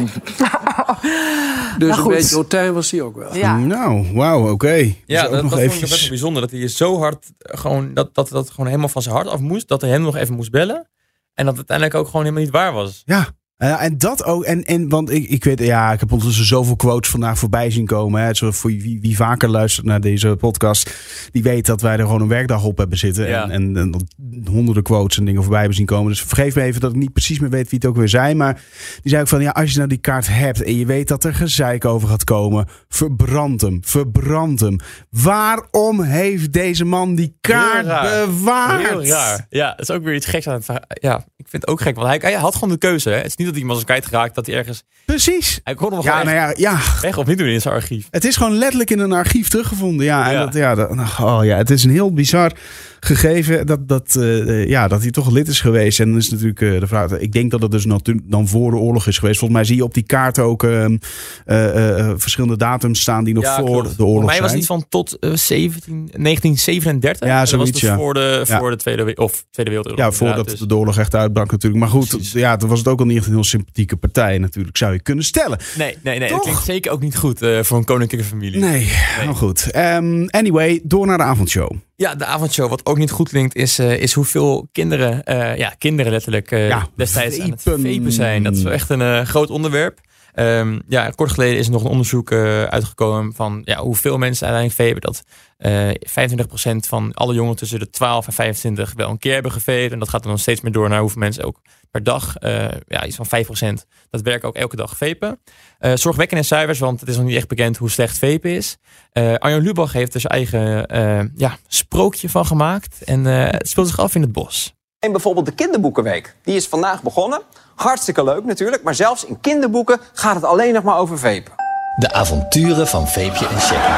Dus 1.79 1.89
Nou, 1.89 2.03
een 2.03 2.09
beetje 2.09 2.35
Hotijn 2.37 2.73
was 2.75 2.91
hij 2.91 3.01
ook 3.01 3.17
wel. 3.17 3.37
Ja. 3.37 3.59
Nou, 3.59 4.13
wauw, 4.15 4.51
oké. 4.51 4.69
Ja, 4.75 4.85
Dus 5.07 5.17
dat, 5.17 5.25
ook 5.27 5.31
dat 5.33 5.43
nog 5.43 5.51
vond 5.51 5.63
ik 5.63 5.67
eventjes- 5.67 5.91
best 5.91 6.01
wel 6.01 6.09
bijzonder. 6.11 6.43
Dat 6.43 6.51
hij 6.51 6.69
zo 6.69 6.99
hard 6.99 7.27
eh, 7.39 7.59
gewoon, 7.59 7.95
dat, 7.95 8.15
dat 8.15 8.29
dat 8.29 8.51
gewoon 8.51 8.67
helemaal 8.67 8.89
van 8.89 9.03
zijn 9.03 9.15
hart 9.15 9.27
af 9.29 9.41
moest. 9.41 9.69
Dat 9.69 9.81
hij 9.81 9.91
hem 9.91 10.03
nog 10.03 10.17
even 10.17 10.35
moest 10.35 10.51
bellen. 10.51 10.89
En 11.35 11.45
dat 11.45 11.57
het 11.57 11.71
uiteindelijk 11.71 11.99
ook 11.99 12.07
gewoon 12.07 12.23
helemaal 12.23 12.45
niet 12.45 12.53
waar 12.53 12.73
was. 12.73 13.03
Ja. 13.05 13.27
Eh, 13.59 13.83
en 13.83 13.99
dat 13.99 14.25
ook. 14.25 14.45
En, 14.45 14.65
en 14.65 14.89
want 14.89 15.11
ik, 15.11 15.29
ik 15.29 15.45
weet, 15.45 15.61
ja, 15.61 15.93
ik 15.93 16.01
heb 16.01 16.13
ondertussen 16.13 16.47
zoveel 16.47 16.77
quotes 16.77 17.11
vandaag 17.11 17.39
voorbij 17.39 17.71
zien 17.71 17.87
komen. 17.87 18.23
Hè. 18.23 18.35
Zo 18.35 18.51
voor 18.51 18.71
wie, 18.71 18.99
wie 19.01 19.17
vaker 19.17 19.49
luistert 19.49 19.87
naar 19.87 20.01
deze 20.01 20.37
podcast, 20.39 20.95
die 21.33 21.43
weet 21.43 21.67
dat 21.67 21.81
wij 21.81 21.93
er 21.93 22.05
gewoon 22.05 22.21
een 22.21 22.29
werkdag 22.29 22.65
op 22.65 22.79
hebben 22.79 22.99
zitten. 22.99 23.29
Ja. 23.29 23.49
En, 23.49 23.77
en, 23.77 24.07
honderden 24.51 24.83
quotes 24.83 25.19
en 25.19 25.25
dingen 25.25 25.41
voorbij 25.41 25.59
hebben 25.59 25.77
zien 25.77 25.87
komen. 25.87 26.11
Dus 26.11 26.23
vergeef 26.23 26.55
me 26.55 26.63
even 26.63 26.81
dat 26.81 26.91
ik 26.91 26.97
niet 26.97 27.13
precies 27.13 27.39
meer 27.39 27.51
weet 27.51 27.71
wie 27.71 27.79
het 27.79 27.89
ook 27.89 27.97
weer 27.97 28.09
zijn. 28.09 28.37
Maar 28.37 28.55
die 29.03 29.11
zei 29.11 29.23
ook 29.23 29.29
van, 29.29 29.43
ja, 29.43 29.51
als 29.51 29.71
je 29.71 29.77
nou 29.77 29.89
die 29.89 29.99
kaart 29.99 30.29
hebt 30.29 30.63
en 30.63 30.77
je 30.77 30.87
weet 30.87 31.09
dat 31.09 31.25
er 31.25 31.35
gezeik 31.35 31.85
over 31.85 32.09
gaat 32.09 32.25
komen, 32.25 32.67
verbrand 32.89 33.61
hem, 33.61 33.81
verbrand 33.85 34.61
hem. 34.61 34.79
Waarom 35.11 36.03
heeft 36.03 36.53
deze 36.53 36.85
man 36.85 37.15
die 37.15 37.37
kaart 37.41 37.87
Heel 37.87 37.95
raar. 37.95 38.27
bewaard? 38.27 38.89
Heel 38.89 39.05
raar. 39.05 39.47
Ja, 39.51 39.71
dat 39.71 39.89
is 39.89 39.91
ook 39.91 40.05
weer 40.05 40.15
iets 40.15 40.27
geks 40.27 40.49
aan 40.49 40.55
het. 40.55 40.67
Ja, 41.01 41.17
ik 41.37 41.49
vind 41.49 41.63
het 41.63 41.67
ook 41.69 41.81
gek. 41.81 41.97
Want 41.97 42.09
hij, 42.09 42.19
hij 42.31 42.41
had 42.41 42.55
gewoon 42.55 42.69
de 42.69 42.79
keuze. 42.79 43.11
Hè. 43.11 43.17
Het 43.17 43.27
is 43.27 43.37
niet 43.37 43.48
dat 43.51 43.57
iemand 43.57 43.75
was 43.77 43.85
kwijtgeraakt. 43.85 44.35
Dat 44.35 44.47
hij 44.47 44.55
ergens... 44.57 44.83
Precies. 45.05 45.61
Hij 45.65 45.75
kon 45.75 45.93
hem 45.93 46.03
Ja, 46.03 46.11
gewoon 46.11 46.35
nou 46.35 46.37
ja, 46.37 46.55
ja, 46.57 46.79
weg 47.01 47.19
of 47.19 47.27
niet 47.27 47.39
doen 47.39 47.47
in 47.47 47.61
zijn 47.61 47.75
archief. 47.75 48.07
Het 48.11 48.25
is 48.25 48.37
gewoon 48.37 48.55
letterlijk 48.59 48.91
in 48.91 48.99
een 48.99 49.13
archief 49.13 49.49
teruggevonden. 49.49 50.05
Ja, 50.07 50.27
en 50.27 50.33
Ja. 50.33 50.45
Dat, 50.45 50.55
ja, 50.55 50.75
dat, 50.75 50.91
oh 51.21 51.41
ja, 51.43 51.57
het 51.57 51.71
is 51.71 51.85
een 51.85 51.91
heel 51.91 52.13
bizar 52.13 52.53
gegeven 53.01 53.67
dat, 53.67 53.89
dat, 53.89 54.17
eh, 54.17 54.69
ja, 54.69 54.89
dat 54.89 55.03
hij 55.03 55.11
toch 55.11 55.31
lid 55.31 55.49
is 55.49 55.61
geweest. 55.61 56.01
En 56.01 56.09
dan 56.09 56.17
is 56.19 56.31
natuurlijk 56.31 56.61
eh, 56.61 56.81
de 56.81 56.87
vraag. 56.87 57.11
Ik 57.19 57.33
denk 57.33 57.51
dat 57.51 57.63
het 57.63 57.71
dus 57.71 57.85
natu- 57.85 58.21
dan 58.25 58.49
voor 58.49 58.71
de 58.71 58.77
oorlog 58.77 59.07
is 59.07 59.19
geweest. 59.19 59.39
Volgens 59.39 59.59
mij 59.61 59.69
zie 59.69 59.77
je 59.77 59.85
op 59.85 59.95
die 59.95 60.03
kaart 60.03 60.39
ook 60.39 60.63
ehm, 60.65 60.97
eh, 61.45 61.99
eh, 61.99 62.13
verschillende 62.17 62.57
datums 62.57 63.01
staan 63.01 63.25
die 63.25 63.35
nog 63.35 63.43
Ja, 63.45 63.57
voor 63.59 63.67
klopt. 63.83 63.97
de 63.97 64.05
oorlog 64.05 64.15
Voor 64.21 64.25
mij 64.31 64.41
was 64.41 64.51
zijn. 64.51 64.51
het 64.51 64.59
iets 64.59 64.67
van 64.67 64.87
tot 64.89 65.19
eh, 65.19 65.33
17, 65.35 66.11
1937. 66.13 67.29
Ja, 67.29 67.41
dat 67.45 67.51
was 67.51 67.71
dus 67.73 67.81
ja. 67.81 67.97
voor 67.97 68.15
de, 68.15 68.45
Ja. 68.47 68.59
voor 68.59 68.71
de 68.71 68.77
Tweede, 68.77 69.03
We- 69.05 69.15
of 69.17 69.45
tweede 69.51 69.71
Wereldoorlog. 69.73 70.05
ja, 70.05 70.13
voordat. 70.13 70.49
Dus- 70.49 70.61
de 70.61 70.77
oorlog 70.77 70.99
echt 70.99 71.15
uitbrak 71.15 71.51
natuurlijk. 71.51 71.81
Maar 71.83 71.91
goed, 71.91 72.09
Precies. 72.09 72.33
ja, 72.33 72.57
toen 72.57 72.69
was 72.69 72.79
het 72.79 72.89
ook 72.89 73.01
al 73.01 73.07
niet 73.07 73.17
echt 73.17 73.27
een 73.27 73.38
heel 73.39 73.49
sympathieke 73.49 73.97
partij 73.97 74.39
natuurlijk, 74.39 74.77
zou 74.77 74.93
je 74.93 75.03
kunnen 75.03 75.25
stellen. 75.25 75.59
Nee, 75.77 75.97
nee, 76.03 76.19
nee. 76.19 76.29
Toch? 76.29 76.37
Dat 76.37 76.47
klinkt 76.47 76.65
zeker 76.65 76.93
ook 76.93 77.01
niet 77.01 77.17
goed 77.17 77.43
eh, 77.43 77.63
voor 77.63 77.79
een 77.79 77.85
koninklijke 77.85 78.27
familie. 78.27 78.61
Nee, 78.61 78.93
nou 79.25 79.35
goed. 79.37 79.71
Ehm, 79.71 80.27
anyway, 80.27 80.81
door 80.83 81.07
naar 81.07 81.19
de 81.19 81.25
avondshow. 81.25 81.71
Ja, 81.97 82.15
de 82.15 82.25
avondshow. 82.25 82.69
Wat 82.69 82.87
ook 82.87 82.99
niet 82.99 83.11
goed 83.11 83.29
klinkt, 83.29 83.55
is, 83.55 83.79
eh, 83.79 84.01
is 84.01 84.13
hoeveel 84.13 84.69
kinderen, 84.73 85.25
eh, 85.25 85.57
ja, 85.57 85.75
kinderen 85.79 86.13
letterlijk 86.13 86.51
eh, 86.51 86.69
Ja, 86.69 86.89
destijds 86.97 87.41
aan 87.41 87.51
het 87.51 87.63
vapen. 87.63 87.95
vapen 87.95 88.13
zijn. 88.13 88.43
Dat 88.43 88.57
is 88.57 88.63
wel 88.63 88.73
echt 88.73 88.91
een 88.91 89.27
groot 89.27 89.51
onderwerp. 89.51 90.01
Ehm, 90.39 90.79
ja, 90.89 91.11
kort 91.11 91.31
geleden 91.31 91.59
is 91.59 91.67
er 91.67 91.73
nog 91.73 91.85
een 91.85 91.91
onderzoek 91.91 92.31
eh, 92.31 92.63
uitgekomen 92.65 93.35
van 93.35 93.63
ja, 93.65 93.79
hoeveel 93.79 94.19
mensen 94.19 94.47
uiteindelijk 94.47 94.89
vapen. 94.89 95.13
Dat 95.13 95.25
eh 95.59 95.91
25% 95.91 96.89
van 96.89 97.15
alle 97.15 97.35
jongeren 97.35 97.57
tussen 97.57 97.79
de 97.79 97.91
12 97.91 98.27
en 98.27 98.33
25 98.33 98.93
wel 98.97 99.11
een 99.11 99.19
keer 99.19 99.33
hebben 99.33 99.53
gevapen. 99.53 99.91
En 99.91 99.99
dat 99.99 100.09
gaat 100.09 100.23
dan 100.23 100.31
nog 100.31 100.41
steeds 100.41 100.61
meer 100.61 100.73
door 100.73 100.89
naar 100.89 101.01
hoeveel 101.01 101.21
mensen 101.21 101.45
ook 101.45 101.61
per 101.91 102.03
dag, 102.03 102.37
eh, 102.37 102.69
ja, 102.87 103.07
iets 103.07 103.17
van 103.17 103.27
5%, 103.27 103.87
dat 104.11 104.23
werken 104.23 104.49
ook 104.49 104.55
elke 104.55 104.77
dag 104.77 104.97
vapen. 104.97 105.41
Eh, 105.79 105.93
zorgwekkende 105.95 106.43
cijfers, 106.43 106.79
want 106.79 107.01
het 107.01 107.09
is 107.09 107.17
nog 107.17 107.25
niet 107.25 107.37
echt 107.37 107.49
bekend 107.49 107.77
hoe 107.77 107.91
slecht 107.91 108.19
vapen 108.19 108.51
is. 108.51 108.77
Eh 109.13 109.35
Arjan 109.35 109.63
Lubach 109.63 109.93
heeft 109.93 110.15
er 110.15 110.21
zijn 110.21 110.33
eigen 110.33 110.87
eh, 110.87 111.25
ja, 111.35 111.59
sprookje 111.67 112.29
van 112.29 112.47
gemaakt. 112.47 113.03
En 113.05 113.27
eh, 113.27 113.51
het 113.51 113.69
speelt 113.69 113.89
zich 113.89 113.99
af 113.99 114.15
in 114.15 114.23
het 114.23 114.33
bos. 114.33 114.78
En 114.99 115.13
bijvoorbeeld 115.13 115.47
de 115.47 115.53
kinderboekenweek. 115.53 116.35
Die 116.43 116.57
is 116.57 116.67
vandaag 116.67 117.03
begonnen. 117.03 117.41
Hartstikke 117.75 118.25
leuk 118.25 118.45
natuurlijk, 118.45 118.83
maar 118.83 118.95
zelfs 118.95 119.25
in 119.25 119.41
kinderboeken 119.41 120.01
gaat 120.13 120.35
het 120.35 120.45
alleen 120.45 120.75
nog 120.75 120.83
maar 120.83 120.99
over 120.99 121.19
vapen. 121.19 121.53
De 121.97 122.13
avonturen 122.13 122.87
van 122.87 123.09
Veepje 123.09 123.47
en 123.47 123.61
Shaggy. 123.61 123.93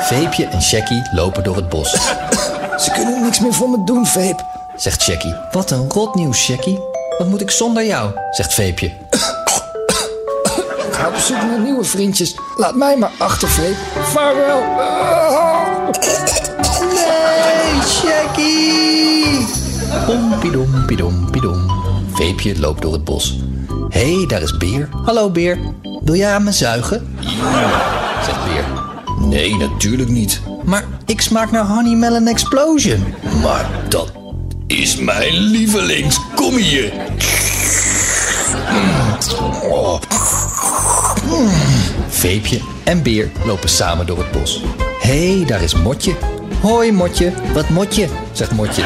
Veepje 0.00 0.46
en 0.46 0.62
Shaggy 0.62 1.00
lopen 1.12 1.44
door 1.44 1.56
het 1.56 1.68
bos. 1.68 1.90
Ze 2.84 2.90
kunnen 2.92 3.22
niks 3.22 3.40
meer 3.40 3.54
voor 3.54 3.68
me 3.68 3.84
doen, 3.84 4.06
Veep, 4.06 4.44
zegt 4.76 5.02
Shaggy. 5.02 5.32
Wat 5.52 5.70
een 5.70 5.90
rot 5.90 6.14
nieuws, 6.14 6.38
Shaggy. 6.38 6.78
Wat 7.18 7.26
moet 7.26 7.40
ik 7.40 7.50
zonder 7.50 7.84
jou, 7.84 8.10
zegt 8.30 8.54
Veepje. 8.54 8.86
Ik 8.86 8.94
ga 10.92 11.08
op 11.08 11.16
zoek 11.16 11.42
naar 11.42 11.60
nieuwe 11.60 11.84
vriendjes. 11.84 12.36
Laat 12.56 12.74
mij 12.74 12.96
maar 12.96 13.12
achter, 13.18 13.48
Veep. 13.48 13.76
Vaarwel. 14.02 14.60
Nee, 16.78 17.82
Shaggy! 17.82 19.57
Pompidompidompidom. 20.08 21.70
Veepje 22.12 22.58
loopt 22.58 22.82
door 22.82 22.92
het 22.92 23.04
bos. 23.04 23.38
Hé, 23.88 24.16
hey, 24.16 24.26
daar 24.26 24.42
is 24.42 24.56
Beer. 24.56 24.88
Hallo 25.04 25.30
Beer. 25.30 25.58
Wil 26.02 26.14
jij 26.14 26.32
aan 26.32 26.44
me 26.44 26.52
zuigen? 26.52 27.16
Ja, 27.20 28.22
zegt 28.24 28.44
Beer. 28.44 28.64
Nee, 29.28 29.56
natuurlijk 29.56 30.08
niet. 30.08 30.40
Maar 30.64 30.84
ik 31.06 31.20
smaak 31.20 31.50
naar 31.50 31.66
Honey 31.66 31.94
Melon 31.94 32.26
Explosion. 32.26 33.14
Maar 33.42 33.70
dat 33.88 34.12
is 34.66 34.96
mijn 34.96 35.32
lievelings. 35.32 36.20
Kom 36.34 36.56
hier. 36.56 36.92
Veepje 42.08 42.60
en 42.84 43.02
Beer 43.02 43.30
lopen 43.44 43.68
samen 43.68 44.06
door 44.06 44.18
het 44.18 44.30
bos. 44.30 44.62
Hé, 45.00 45.36
hey, 45.36 45.46
daar 45.46 45.62
is 45.62 45.74
Motje. 45.74 46.37
Hoi 46.60 46.92
Motje. 46.92 47.32
Wat 47.54 47.68
Motje, 47.68 48.08
zegt 48.32 48.50
Motje. 48.50 48.82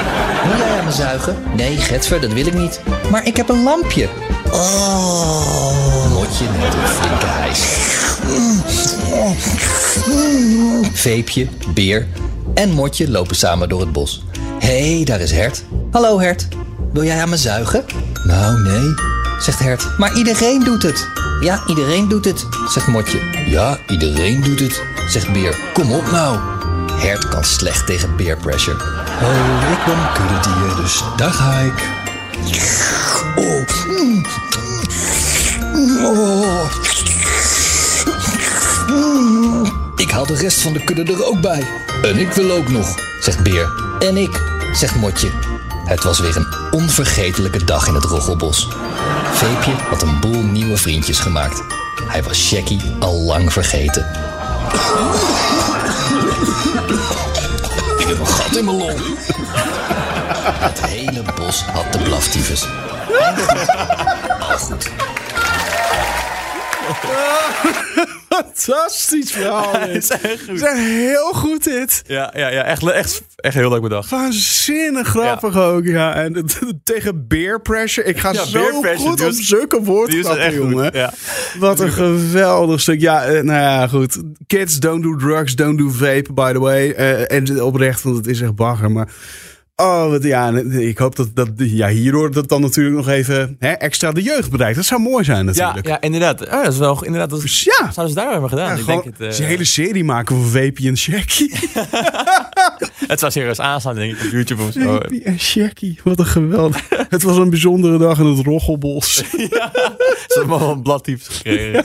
Wil 0.47 0.57
jij 0.57 0.79
aan 0.79 0.85
me 0.85 0.93
zuigen? 0.93 1.37
Nee, 1.57 1.76
Getver, 1.76 2.21
dat 2.21 2.33
wil 2.33 2.47
ik 2.47 2.55
niet. 2.55 2.81
Maar 3.11 3.26
ik 3.26 3.37
heb 3.37 3.49
een 3.49 3.62
lampje. 3.62 4.09
Oh. 4.50 6.12
Motje 6.12 6.45
neemt 6.59 6.75
een 6.75 6.88
flinke 6.88 7.26
hijs. 7.26 7.61
Veepje, 10.93 11.47
Beer 11.75 12.07
en 12.55 12.71
Motje 12.71 13.11
lopen 13.11 13.37
samen 13.37 13.69
door 13.69 13.81
het 13.81 13.93
bos. 13.93 14.25
Hé, 14.59 14.95
hey, 14.95 15.05
daar 15.05 15.21
is 15.21 15.31
Hert. 15.33 15.64
Hallo 15.91 16.21
Hert. 16.21 16.49
Wil 16.93 17.05
jij 17.05 17.21
aan 17.21 17.29
me 17.29 17.37
zuigen? 17.37 17.85
Nou, 18.25 18.61
nee, 18.62 18.95
zegt 19.41 19.59
Hert. 19.59 19.99
Maar 19.99 20.17
iedereen 20.17 20.64
doet 20.64 20.83
het. 20.83 21.07
Ja, 21.41 21.62
iedereen 21.67 22.09
doet 22.09 22.25
het, 22.25 22.47
zegt 22.69 22.87
Motje. 22.87 23.19
Ja, 23.47 23.79
iedereen 23.87 24.43
doet 24.43 24.61
het, 24.61 24.83
zegt 25.09 25.33
Beer. 25.33 25.57
Kom 25.73 25.93
op 25.93 26.11
nou. 26.11 26.51
Hert 26.91 27.29
kan 27.29 27.45
slecht 27.45 27.87
tegen 27.87 28.15
peer 28.15 28.37
pressure. 28.37 28.77
Oh, 29.23 29.71
ik 29.71 29.85
ben 29.85 30.12
kuddedier, 30.15 30.77
dus 30.77 31.03
daar 31.17 31.33
ga 31.33 31.59
ik. 31.59 31.91
Oh. 33.37 33.62
Ik 39.97 40.11
haal 40.11 40.27
de 40.27 40.37
rest 40.37 40.61
van 40.61 40.73
de 40.73 40.85
kudde 40.85 41.12
er 41.12 41.27
ook 41.27 41.41
bij. 41.41 41.67
En 42.03 42.19
ik 42.19 42.33
wil 42.33 42.51
ook 42.51 42.69
nog, 42.69 42.95
zegt 43.21 43.43
Beer. 43.43 43.73
En 43.99 44.17
ik, 44.17 44.43
zegt 44.73 44.95
Motje. 44.95 45.31
Het 45.85 46.03
was 46.03 46.21
weer 46.21 46.37
een 46.37 46.55
onvergetelijke 46.71 47.65
dag 47.65 47.87
in 47.87 47.95
het 47.95 48.05
Rochelbos. 48.05 48.69
Veepje 49.33 49.73
had 49.73 50.03
een 50.03 50.21
boel 50.21 50.43
nieuwe 50.43 50.77
vriendjes 50.77 51.19
gemaakt. 51.19 51.62
Hij 52.07 52.23
was 52.23 52.47
Shaggy 52.47 52.79
al 52.99 53.21
lang 53.21 53.53
vergeten. 53.53 54.07
Ik 57.99 58.06
heb 58.08 58.18
een 58.18 58.26
gat 58.26 58.56
in 58.56 58.64
mijn 58.64 58.76
long. 58.76 59.00
Het 60.58 60.87
hele 60.87 61.22
bos 61.37 61.62
had 61.62 61.92
de 61.92 61.99
blaftyfus. 61.99 62.66
Al 64.40 64.58
goed. 64.58 64.90
Fantastisch 68.44 69.30
verhaal. 69.32 69.72
Het 69.72 69.96
is 70.02 70.08
echt 70.11 70.22
goed. 70.22 70.46
Het 70.46 70.56
is 70.56 70.62
echt 70.62 70.78
heel 70.78 71.32
goed 71.32 71.64
dit. 71.64 72.02
Ja, 72.06 72.32
ja, 72.37 72.49
ja 72.49 72.62
echt, 72.64 72.90
echt, 72.90 73.22
echt 73.37 73.54
heel 73.54 73.70
leuk 73.70 73.82
bedacht. 73.82 74.11
Waanzinnig 74.11 75.08
grappig 75.08 75.56
ook, 75.58 75.84
ja. 75.84 76.14
En 76.14 76.44
tegen 76.84 77.28
beer 77.28 77.61
pressure. 77.61 78.06
Ik 78.06 78.18
ga 78.18 78.32
Ja, 78.32 78.44
zo 78.44 78.82
goed 78.96 79.25
op 79.25 79.32
zulke 79.32 79.82
woordgrappen, 79.82 80.54
jongen. 80.54 80.90
ja. 80.94 81.12
Wat 81.58 81.80
een 81.80 81.92
geweldig 81.92 82.80
stuk. 82.80 83.00
Ja, 83.00 83.25
eh, 83.25 83.32
nou 83.42 83.61
ja, 83.61 83.88
goed. 83.88 84.18
Kids 84.46 84.78
don't 84.78 85.02
do 85.02 85.16
drugs, 85.16 85.54
don't 85.54 85.78
do 85.78 85.88
vape, 85.88 86.32
by 86.34 86.52
the 86.52 86.61
way. 86.61 86.90
Eh, 86.90 87.32
en 87.37 87.62
oprecht, 87.62 88.02
want 88.02 88.16
het 88.16 88.26
is 88.26 88.40
echt 88.40 88.54
bagger. 88.54 88.90
Maar 88.90 89.08
oh, 89.76 90.11
wat, 90.11 90.23
ja, 90.23 90.50
ik 90.71 90.99
hoop 90.99 91.17
dat, 91.17 91.29
dat 91.35 91.49
ja, 91.57 91.88
hierdoor 91.88 92.33
dat 92.33 92.49
dan 92.49 92.61
natuurlijk 92.61 92.97
nog 92.97 93.09
even 93.09 93.57
hè, 93.59 93.71
extra 93.71 94.12
de 94.12 94.23
jeugd 94.23 94.50
bereikt. 94.50 94.76
Dat 94.76 94.85
zou 94.85 95.00
mooi 95.00 95.25
zijn 95.25 95.45
natuurlijk. 95.45 95.87
ja, 95.87 96.00
inderdaad. 96.00 96.49
Ah, 96.49 96.64
dat 96.64 96.73
is 96.73 96.79
wel 96.79 97.05
inderdaad. 97.05 97.31
Dat 97.31 97.43
is, 97.43 97.62
ja. 97.62 97.93
Zouden 97.93 98.14
ze 98.14 98.21
daar 98.21 98.33
hebben 98.33 98.49
gedaan? 98.49 98.67
Ja, 98.67 98.73
ik 98.73 98.81
gewoon 98.81 99.02
denk 99.02 99.12
het, 99.12 99.21
eh, 99.21 99.26
eens 99.26 99.38
een 99.38 99.45
hele 99.45 99.64
serie 99.64 100.05
maken 100.05 100.37
van 100.37 100.45
Vapey 100.45 100.87
en 100.87 100.97
Shaggy. 100.97 101.50
Het 103.07 103.21
zou 103.21 103.33
serieus 103.33 103.61
aanstaan, 103.61 103.95
denk 103.95 104.12
ik, 104.12 104.25
op 104.25 104.31
YouTube 104.31 104.62
of 104.62 104.73
zo. 104.73 104.99
Baby 104.99 105.21
en 105.25 105.41
Shaggy, 105.41 105.97
wat 106.05 106.19
een 106.19 106.26
geweldig. 106.26 106.88
het 107.09 107.23
was 107.23 107.37
een 107.37 107.50
bijzondere 107.50 107.99
dag 107.99 108.19
in 108.19 108.26
het 108.26 108.47
Rochelbos. 108.47 109.14
Ze 110.33 110.38
hebben 110.38 110.59
allemaal 110.59 111.00
een 111.02 111.19
gekregen. 111.21 111.85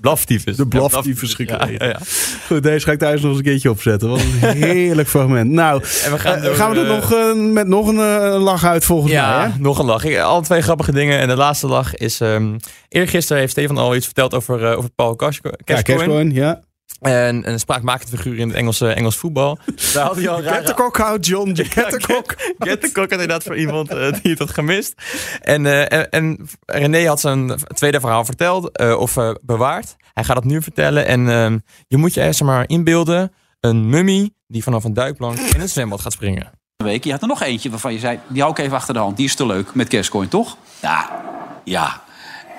Blaftyfus. 0.00 0.56
De 0.56 0.66
blaftyfus 0.66 1.34
gekregen. 1.34 1.72
Ja, 1.72 1.84
ja, 1.84 1.86
ja. 1.86 1.98
Goed, 2.46 2.62
deze 2.62 2.86
ga 2.86 2.92
ik 2.92 2.98
thuis 2.98 3.20
nog 3.20 3.30
eens 3.30 3.38
een 3.38 3.44
keertje 3.44 3.70
opzetten. 3.70 4.08
Wat 4.08 4.20
een 4.20 4.56
heerlijk 4.56 5.08
fragment. 5.08 5.50
Nou, 5.50 5.82
En 6.04 6.12
we 6.12 6.18
gaan 6.18 6.36
eh, 6.36 6.42
door, 6.42 6.54
gaan 6.54 6.70
we 6.70 6.76
er 6.76 6.84
eh, 6.84 6.94
nog 6.94 7.12
met 7.34 7.66
nog 7.66 7.86
een 7.86 7.98
eh, 7.98 8.42
lach 8.42 8.64
uit 8.64 8.84
volgens 8.84 9.12
mij. 9.12 9.20
Ja, 9.20 9.50
Hè? 9.50 9.58
nog 9.58 9.78
een 9.78 9.84
lach. 9.86 10.04
Ik, 10.04 10.18
alle 10.18 10.42
twee 10.42 10.62
grappige 10.62 10.92
dingen. 10.92 11.18
En 11.18 11.28
de 11.28 11.36
laatste 11.36 11.66
lach 11.66 11.94
is... 11.94 12.20
ehm 12.20 12.56
eergisteren 12.88 13.38
heeft 13.40 13.52
Stefan 13.52 13.78
al 13.78 13.94
iets 13.94 14.04
verteld 14.06 14.34
over, 14.34 14.64
eh, 14.70 14.78
over 14.78 14.90
Paul 14.90 15.16
Cashco- 15.16 15.50
Ja, 15.64 15.82
Cashcoin. 15.82 16.32
Ja. 16.32 16.60
En 17.00 17.50
een 17.50 17.58
spraakmakend 17.58 18.08
figuur 18.08 18.38
in 18.38 18.48
het 18.48 18.56
Engelse, 18.56 18.88
Engels 18.92 19.16
voetbal. 19.16 19.58
Daar 19.94 20.04
had 20.06 20.16
hij 20.16 20.28
al 20.28 20.38
een 20.38 20.44
Get 20.52 20.66
the 20.66 20.74
cock 20.74 21.00
out, 21.00 21.26
John. 21.26 21.50
Get 21.54 21.90
the 21.90 22.00
cock. 22.06 22.34
Get 22.58 22.80
the 22.80 22.92
cock 22.92 23.10
inderdaad 23.10 23.42
voor 23.42 23.56
iemand 23.56 23.88
eh, 23.90 24.12
die 24.22 24.30
het 24.30 24.38
had 24.38 24.50
gemist. 24.50 24.94
En, 25.40 25.66
eh, 25.66 25.80
en, 25.98 26.10
en 26.10 26.48
René 26.66 27.06
had 27.06 27.20
zijn 27.20 27.54
tweede 27.74 28.00
verhaal 28.00 28.24
verteld, 28.24 28.70
eh, 28.76 28.98
of 28.98 29.16
bewaard. 29.42 29.96
Hij 30.12 30.24
gaat 30.24 30.36
het 30.36 30.44
nu 30.44 30.62
vertellen. 30.62 31.06
En 31.06 31.28
ehm, 31.28 31.58
je 31.86 31.96
moet 31.96 32.14
je 32.14 32.22
eerst 32.22 32.42
maar 32.42 32.64
inbeelden, 32.68 33.32
een 33.60 33.88
mummie 33.88 34.34
die 34.46 34.62
vanaf 34.62 34.84
een 34.84 34.94
duikplank 34.94 35.38
in 35.38 35.60
een 35.60 35.68
zwembad 35.68 36.00
gaat 36.00 36.12
springen. 36.12 36.50
Week. 36.84 37.04
Je 37.04 37.10
had 37.10 37.22
er 37.22 37.28
nog 37.28 37.42
eentje 37.42 37.70
waarvan 37.70 37.92
je 37.92 37.98
zei, 37.98 38.18
die 38.28 38.40
hou 38.42 38.52
ik 38.54 38.58
even 38.58 38.76
achter 38.76 38.94
de 38.94 39.00
hand. 39.00 39.16
Die 39.16 39.26
is 39.26 39.34
te 39.34 39.46
leuk 39.46 39.74
met 39.74 39.88
Cashcoin, 39.88 40.28
toch? 40.28 40.56
Ja, 40.80 41.22
ja. 41.64 42.02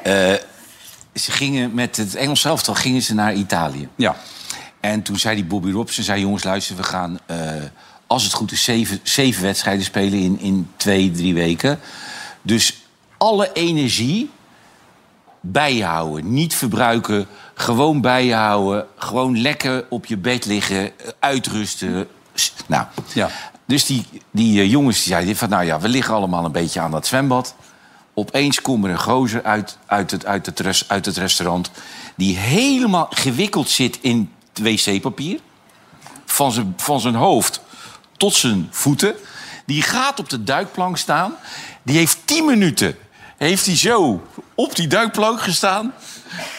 Eh, 0.04 0.34
ze 1.14 1.32
gingen 1.32 1.74
met 1.74 1.98
het 1.98 2.16
Engels 2.16 2.46
elftal 2.46 2.74
gingen 2.76 3.02
ze 3.02 3.14
naar 3.14 3.34
Italië. 3.34 3.88
Ja. 3.96 4.16
En 4.80 5.02
toen 5.02 5.18
zei 5.18 5.36
die 5.36 5.46
Bobby 5.46 5.72
Robson, 5.72 6.04
zei 6.04 6.22
jongens 6.22 6.44
luister, 6.44 6.76
we 6.76 6.84
gaan 6.84 7.20
eh, 7.26 7.38
als 8.08 8.24
het 8.24 8.34
goed 8.34 8.52
is 8.52 8.64
zeven, 8.64 9.00
zeven 9.04 9.44
wedstrijden 9.44 9.86
spelen 9.86 10.20
in, 10.20 10.40
in 10.40 10.70
twee, 10.78 11.12
drie 11.12 11.34
weken. 11.34 11.80
Dus 12.42 12.84
alle 13.18 13.50
energie 13.54 14.30
bij 15.42 15.76
je 15.76 15.84
houden. 15.84 16.34
Niet 16.34 16.56
verbruiken, 16.56 17.28
gewoon 17.54 18.02
bij 18.02 18.26
je 18.26 18.34
houden. 18.34 18.86
Gewoon 18.96 19.42
lekker 19.42 19.86
op 19.90 20.06
je 20.06 20.18
bed 20.18 20.46
liggen, 20.46 20.92
uitrusten. 21.20 22.08
Nou, 22.68 22.86
Ja. 23.14 23.30
Dus 23.72 23.86
die, 23.86 24.06
die 24.32 24.62
eh, 24.62 24.72
jongens 24.72 24.98
die 24.98 25.14
zeiden 25.14 25.36
van... 25.36 25.50
nou 25.50 25.66
ja, 25.66 25.80
we 25.80 25.90
liggen 25.90 26.14
allemaal 26.14 26.46
een 26.46 26.52
beetje 26.52 26.80
aan 26.80 26.92
dat 26.92 27.08
zwembad. 27.08 27.56
Opeens 28.14 28.62
komt 28.62 28.84
er 28.84 28.90
een 28.90 29.00
gozer 29.00 29.44
uit, 29.44 29.78
uit, 29.86 30.12
het, 30.12 30.26
uit, 30.26 30.46
het, 30.46 30.86
uit 30.88 31.06
het 31.06 31.18
restaurant... 31.18 31.72
die 32.16 32.38
helemaal 32.38 33.08
gewikkeld 33.10 33.70
zit 33.70 33.98
in 34.02 34.32
wc-papier. 34.54 35.40
Van 36.26 36.52
zijn, 36.52 36.74
van 36.78 37.00
zijn 37.00 37.16
hoofd 37.16 37.62
tot 38.18 38.34
zijn 38.34 38.68
voeten. 38.72 39.16
Die 39.66 39.82
gaat 39.82 40.20
op 40.20 40.30
de 40.30 40.44
duikplank 40.44 40.98
staan. 40.98 41.36
Die 41.84 41.98
heeft 41.98 42.18
tien 42.26 42.46
minuten 42.46 42.98
heeft 43.38 43.66
hij 43.66 43.78
zo 43.78 44.28
op 44.56 44.76
die 44.76 44.88
duikplank 44.88 45.42
gestaan. 45.42 45.94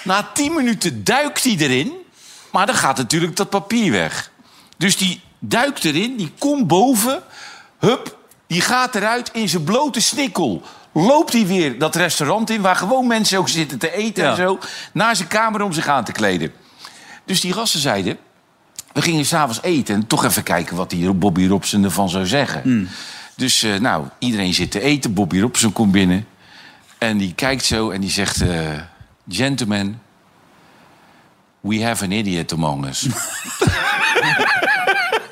Na 0.05 0.31
tien 0.35 0.55
minuten 0.55 1.05
duikt 1.05 1.45
hij 1.45 1.57
erin. 1.57 1.93
Maar 2.53 2.67
dan 2.67 2.75
gaat 2.75 2.97
natuurlijk 2.97 3.37
dat 3.37 3.51
papier 3.51 3.93
weg. 3.93 4.31
Dus 4.77 4.97
die 4.97 5.21
duikt 5.45 5.85
erin, 5.85 6.17
die 6.17 6.33
komt 6.39 6.67
boven. 6.67 7.23
Hup, 7.79 8.19
die 8.47 8.61
gaat 8.61 8.95
eruit 8.95 9.31
in 9.33 9.49
zijn 9.49 9.65
blote 9.65 10.01
snikkel. 10.01 10.63
Loopt 10.93 11.33
hij 11.33 11.47
weer 11.47 11.79
dat 11.79 11.97
restaurant 11.97 12.51
in, 12.51 12.61
waar 12.61 12.77
gewoon 12.77 13.07
mensen 13.07 13.39
ook 13.39 13.49
zitten 13.49 13.79
te 13.79 13.95
eten 13.95 14.25
en 14.25 14.37
zo. 14.37 14.59
Naar 14.93 15.17
zijn 15.17 15.29
kamer 15.29 15.63
om 15.63 15.73
zich 15.73 15.87
aan 15.87 16.05
te 16.05 16.13
kleden. 16.13 16.53
Dus 17.25 17.41
die 17.41 17.53
gasten 17.53 17.81
zeiden... 17.81 18.19
We 18.93 19.03
gingen 19.03 19.25
s'avonds 19.27 19.63
eten 19.63 19.95
en 19.95 20.07
toch 20.07 20.25
even 20.25 20.43
kijken 20.43 20.77
wat 20.77 20.91
die 20.91 21.13
Bobby 21.13 21.47
Robson 21.47 21.85
ervan 21.85 22.09
zou 22.09 22.27
zeggen. 22.27 22.89
Dus 23.37 23.63
eh, 23.63 23.75
nou, 23.81 24.07
iedereen 24.19 24.55
zit 24.55 24.71
te 24.71 24.81
eten. 24.81 25.15
Bobby 25.15 25.41
Robson 25.41 25.73
komt 25.73 25.93
binnen. 25.93 26.27
En 26.99 27.19
die 27.19 27.35
kijkt 27.35 27.65
zo 27.65 27.91
en 27.91 28.01
die 28.01 28.11
zegt... 28.11 28.41
eh, 28.41 28.81
Gentlemen, 29.29 30.01
we 31.61 31.85
have 31.85 32.05
an 32.05 32.11
idiot 32.13 32.53
among 32.53 32.87
us. 32.87 33.07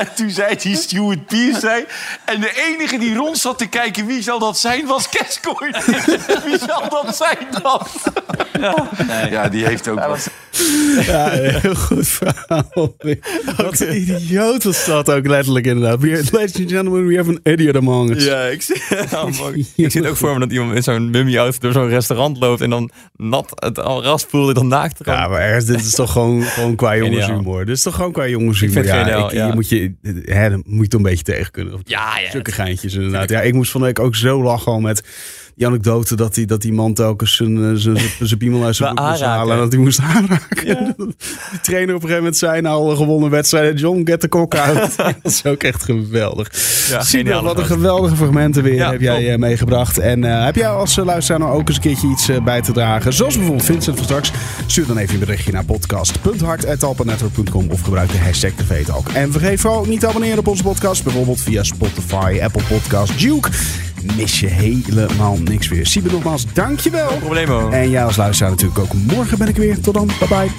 en 0.00 0.08
toen 0.14 0.30
zei 0.30 0.56
die 0.56 0.76
Stuart 0.76 1.26
Pierce... 1.26 1.60
Zei, 1.60 1.84
en 2.24 2.40
de 2.40 2.52
enige 2.72 2.98
die 2.98 3.14
rond 3.14 3.38
zat 3.38 3.58
te 3.58 3.66
kijken 3.66 4.06
wie 4.06 4.22
zal 4.22 4.38
dat 4.38 4.58
zijn, 4.58 4.86
was 4.86 5.08
Cascoin. 5.08 5.74
wie 6.46 6.58
zal 6.66 6.88
dat 6.88 7.16
zijn 7.16 7.62
dan? 7.62 7.86
ja, 9.30 9.48
die 9.48 9.64
heeft 9.66 9.88
ook... 9.88 10.04
wat. 10.04 10.30
Ja, 11.06 11.28
heel 11.30 11.74
goed 11.74 12.08
verhaal. 12.08 12.70
Wat 13.56 13.80
een 13.80 13.96
idioot 13.96 14.62
was 14.64 14.84
dat 14.84 15.10
ook 15.10 15.26
letterlijk 15.26 15.66
inderdaad. 15.66 16.00
We- 16.00 16.08
Ladies 16.30 16.56
and 16.56 16.70
gentlemen, 16.70 17.06
we 17.06 17.16
have 17.16 17.28
an 17.28 17.40
idiot 17.52 17.76
among 17.76 18.10
us. 18.10 18.24
Ja, 18.24 18.42
ik 18.42 18.62
zie, 18.62 18.76
ik 19.76 19.90
zie 19.90 20.00
het 20.00 20.06
ook 20.06 20.16
voor 20.16 20.32
me 20.32 20.38
dat 20.40 20.52
iemand 20.52 20.74
in 20.74 20.82
zo'n 20.82 21.10
mummy-outfit 21.10 21.60
door 21.62 21.72
zo'n 21.72 21.88
restaurant 21.88 22.38
loopt 22.38 22.60
en 22.60 22.70
dan 22.70 22.90
nat 23.16 23.52
het 23.54 23.78
al 23.78 24.02
ras 24.04 24.26
voelt 24.28 24.48
en 24.48 24.54
dan 24.54 24.66
naakt 24.68 24.98
Ja, 25.04 25.28
maar 25.28 25.40
ergens, 25.40 25.64
dit 25.64 25.80
is 25.80 25.94
toch 25.94 26.12
gewoon, 26.12 26.42
gewoon 26.42 26.74
qua 26.74 26.96
jongenshumor. 26.96 27.64
Dit 27.64 27.76
is 27.76 27.82
toch 27.82 27.94
gewoon 27.94 28.12
qua 28.12 28.26
jongenshumor. 28.26 28.76
Ik 28.76 28.82
vind 28.82 28.94
het 28.94 28.94
ja, 28.94 29.02
geniaal, 29.02 29.26
ik- 29.28 29.34
ja. 29.34 29.46
Je 29.46 29.54
moet 29.54 29.68
je, 29.68 29.89
hè, 30.24 30.50
dan 30.50 30.62
moet 30.66 30.76
je 30.76 30.82
het 30.84 30.94
een 30.94 31.02
beetje 31.02 31.24
tegen 31.24 31.50
kunnen. 31.52 31.74
Of- 31.74 31.80
Ja, 31.84 32.18
ja. 32.18 32.40
Geintjes 32.42 32.94
inderdaad. 32.94 33.30
Ja, 33.30 33.40
ik 33.40 33.54
moest 33.54 33.70
van 33.70 33.80
de 33.80 33.86
week 33.86 33.98
ook 33.98 34.14
zo 34.14 34.42
lachen 34.42 34.72
al 34.72 34.80
met 34.80 35.02
die 35.54 35.66
anekdote 35.66 36.16
dat 36.16 36.34
die, 36.34 36.46
dat 36.46 36.62
die 36.62 36.72
man 36.72 36.94
telkens 36.94 37.36
zijn, 37.36 37.64
eh, 37.64 37.70
zijn, 38.18 38.38
piemel 38.38 38.64
uit 38.64 38.76
zijn 38.76 38.94
broek 38.94 39.08
moest 39.08 39.22
halen. 39.22 39.54
En 39.54 39.60
dat 39.60 39.72
hij 39.72 39.80
moest 39.80 40.00
aanraken. 40.00 40.94
Die 41.50 41.60
trainer 41.62 41.94
op 41.94 42.02
een 42.02 42.08
gegeven 42.08 42.16
moment 42.16 42.36
zei 42.36 42.60
na 42.60 42.68
alle 42.68 42.96
gewonnen 42.96 43.30
wedstrijden... 43.30 43.76
John, 43.76 44.00
get 44.04 44.20
the 44.20 44.28
cock 44.28 44.54
out. 44.54 44.96
dat 45.00 45.14
is 45.22 45.44
ook 45.44 45.62
echt 45.62 45.82
geweldig. 45.82 46.48
Ja, 47.10 47.42
wat 47.42 47.58
een 47.58 47.64
geweldige 47.64 48.16
fragmenten 48.16 48.62
weer 48.62 48.74
Ja, 48.74 48.90
heb 48.90 49.00
jij 49.00 49.20
top. 49.22 49.28
eh, 49.28 49.36
meegebracht. 49.38 49.98
En 49.98 50.24
eh, 50.24 50.44
heb 50.44 50.56
jij 50.56 50.68
als 50.68 50.96
luisteraar 50.96 51.40
nou 51.40 51.52
ook 51.52 51.66
eens 51.68 51.76
een 51.76 51.82
keertje 51.82 52.08
iets 52.08 52.30
bij 52.44 52.62
te 52.62 52.72
dragen? 52.72 53.12
Zoals 53.12 53.34
bijvoorbeeld 53.34 53.66
Vincent 53.66 53.96
van 53.96 54.04
straks. 54.04 54.30
Stuur 54.66 54.86
dan 54.86 54.98
even 54.98 55.14
een 55.14 55.20
berichtje 55.20 55.52
naar 55.52 55.64
podcast.hart.alpanetwork.com 55.64 57.70
of 57.70 57.80
gebruik 57.80 58.12
de 58.12 58.18
hashtag 58.18 58.50
TVTalk. 58.50 59.08
En 59.08 59.32
vergeet 59.32 59.60
vooral 59.60 59.84
niet 59.84 60.00
te 60.00 60.08
abonneren 60.08 60.38
op 60.38 60.46
onze 60.46 60.62
podcast. 60.62 61.04
Bijvoorbeeld 61.04 61.40
via 61.40 61.62
Spotify, 61.62 62.38
Apple 62.42 62.62
Podcasts, 62.68 63.16
Duke. 63.16 63.48
Mis 64.16 64.40
je 64.40 64.46
helemaal 64.46 65.36
niks 65.44 65.68
weer. 65.68 65.86
Siebe 65.86 66.10
nogmaals, 66.10 66.44
dankjewel. 66.52 67.16
Problemo. 67.16 67.70
En 67.70 67.90
jij 67.90 68.04
als 68.04 68.16
luisteraar 68.16 68.50
natuurlijk 68.50 68.80
ook. 68.80 68.92
Morgen 68.92 69.38
ben 69.38 69.48
ik 69.48 69.56
weer. 69.56 69.80
Tot 69.80 69.94
dan. 69.94 70.06
Bye 70.06 70.28
bye. 70.28 70.50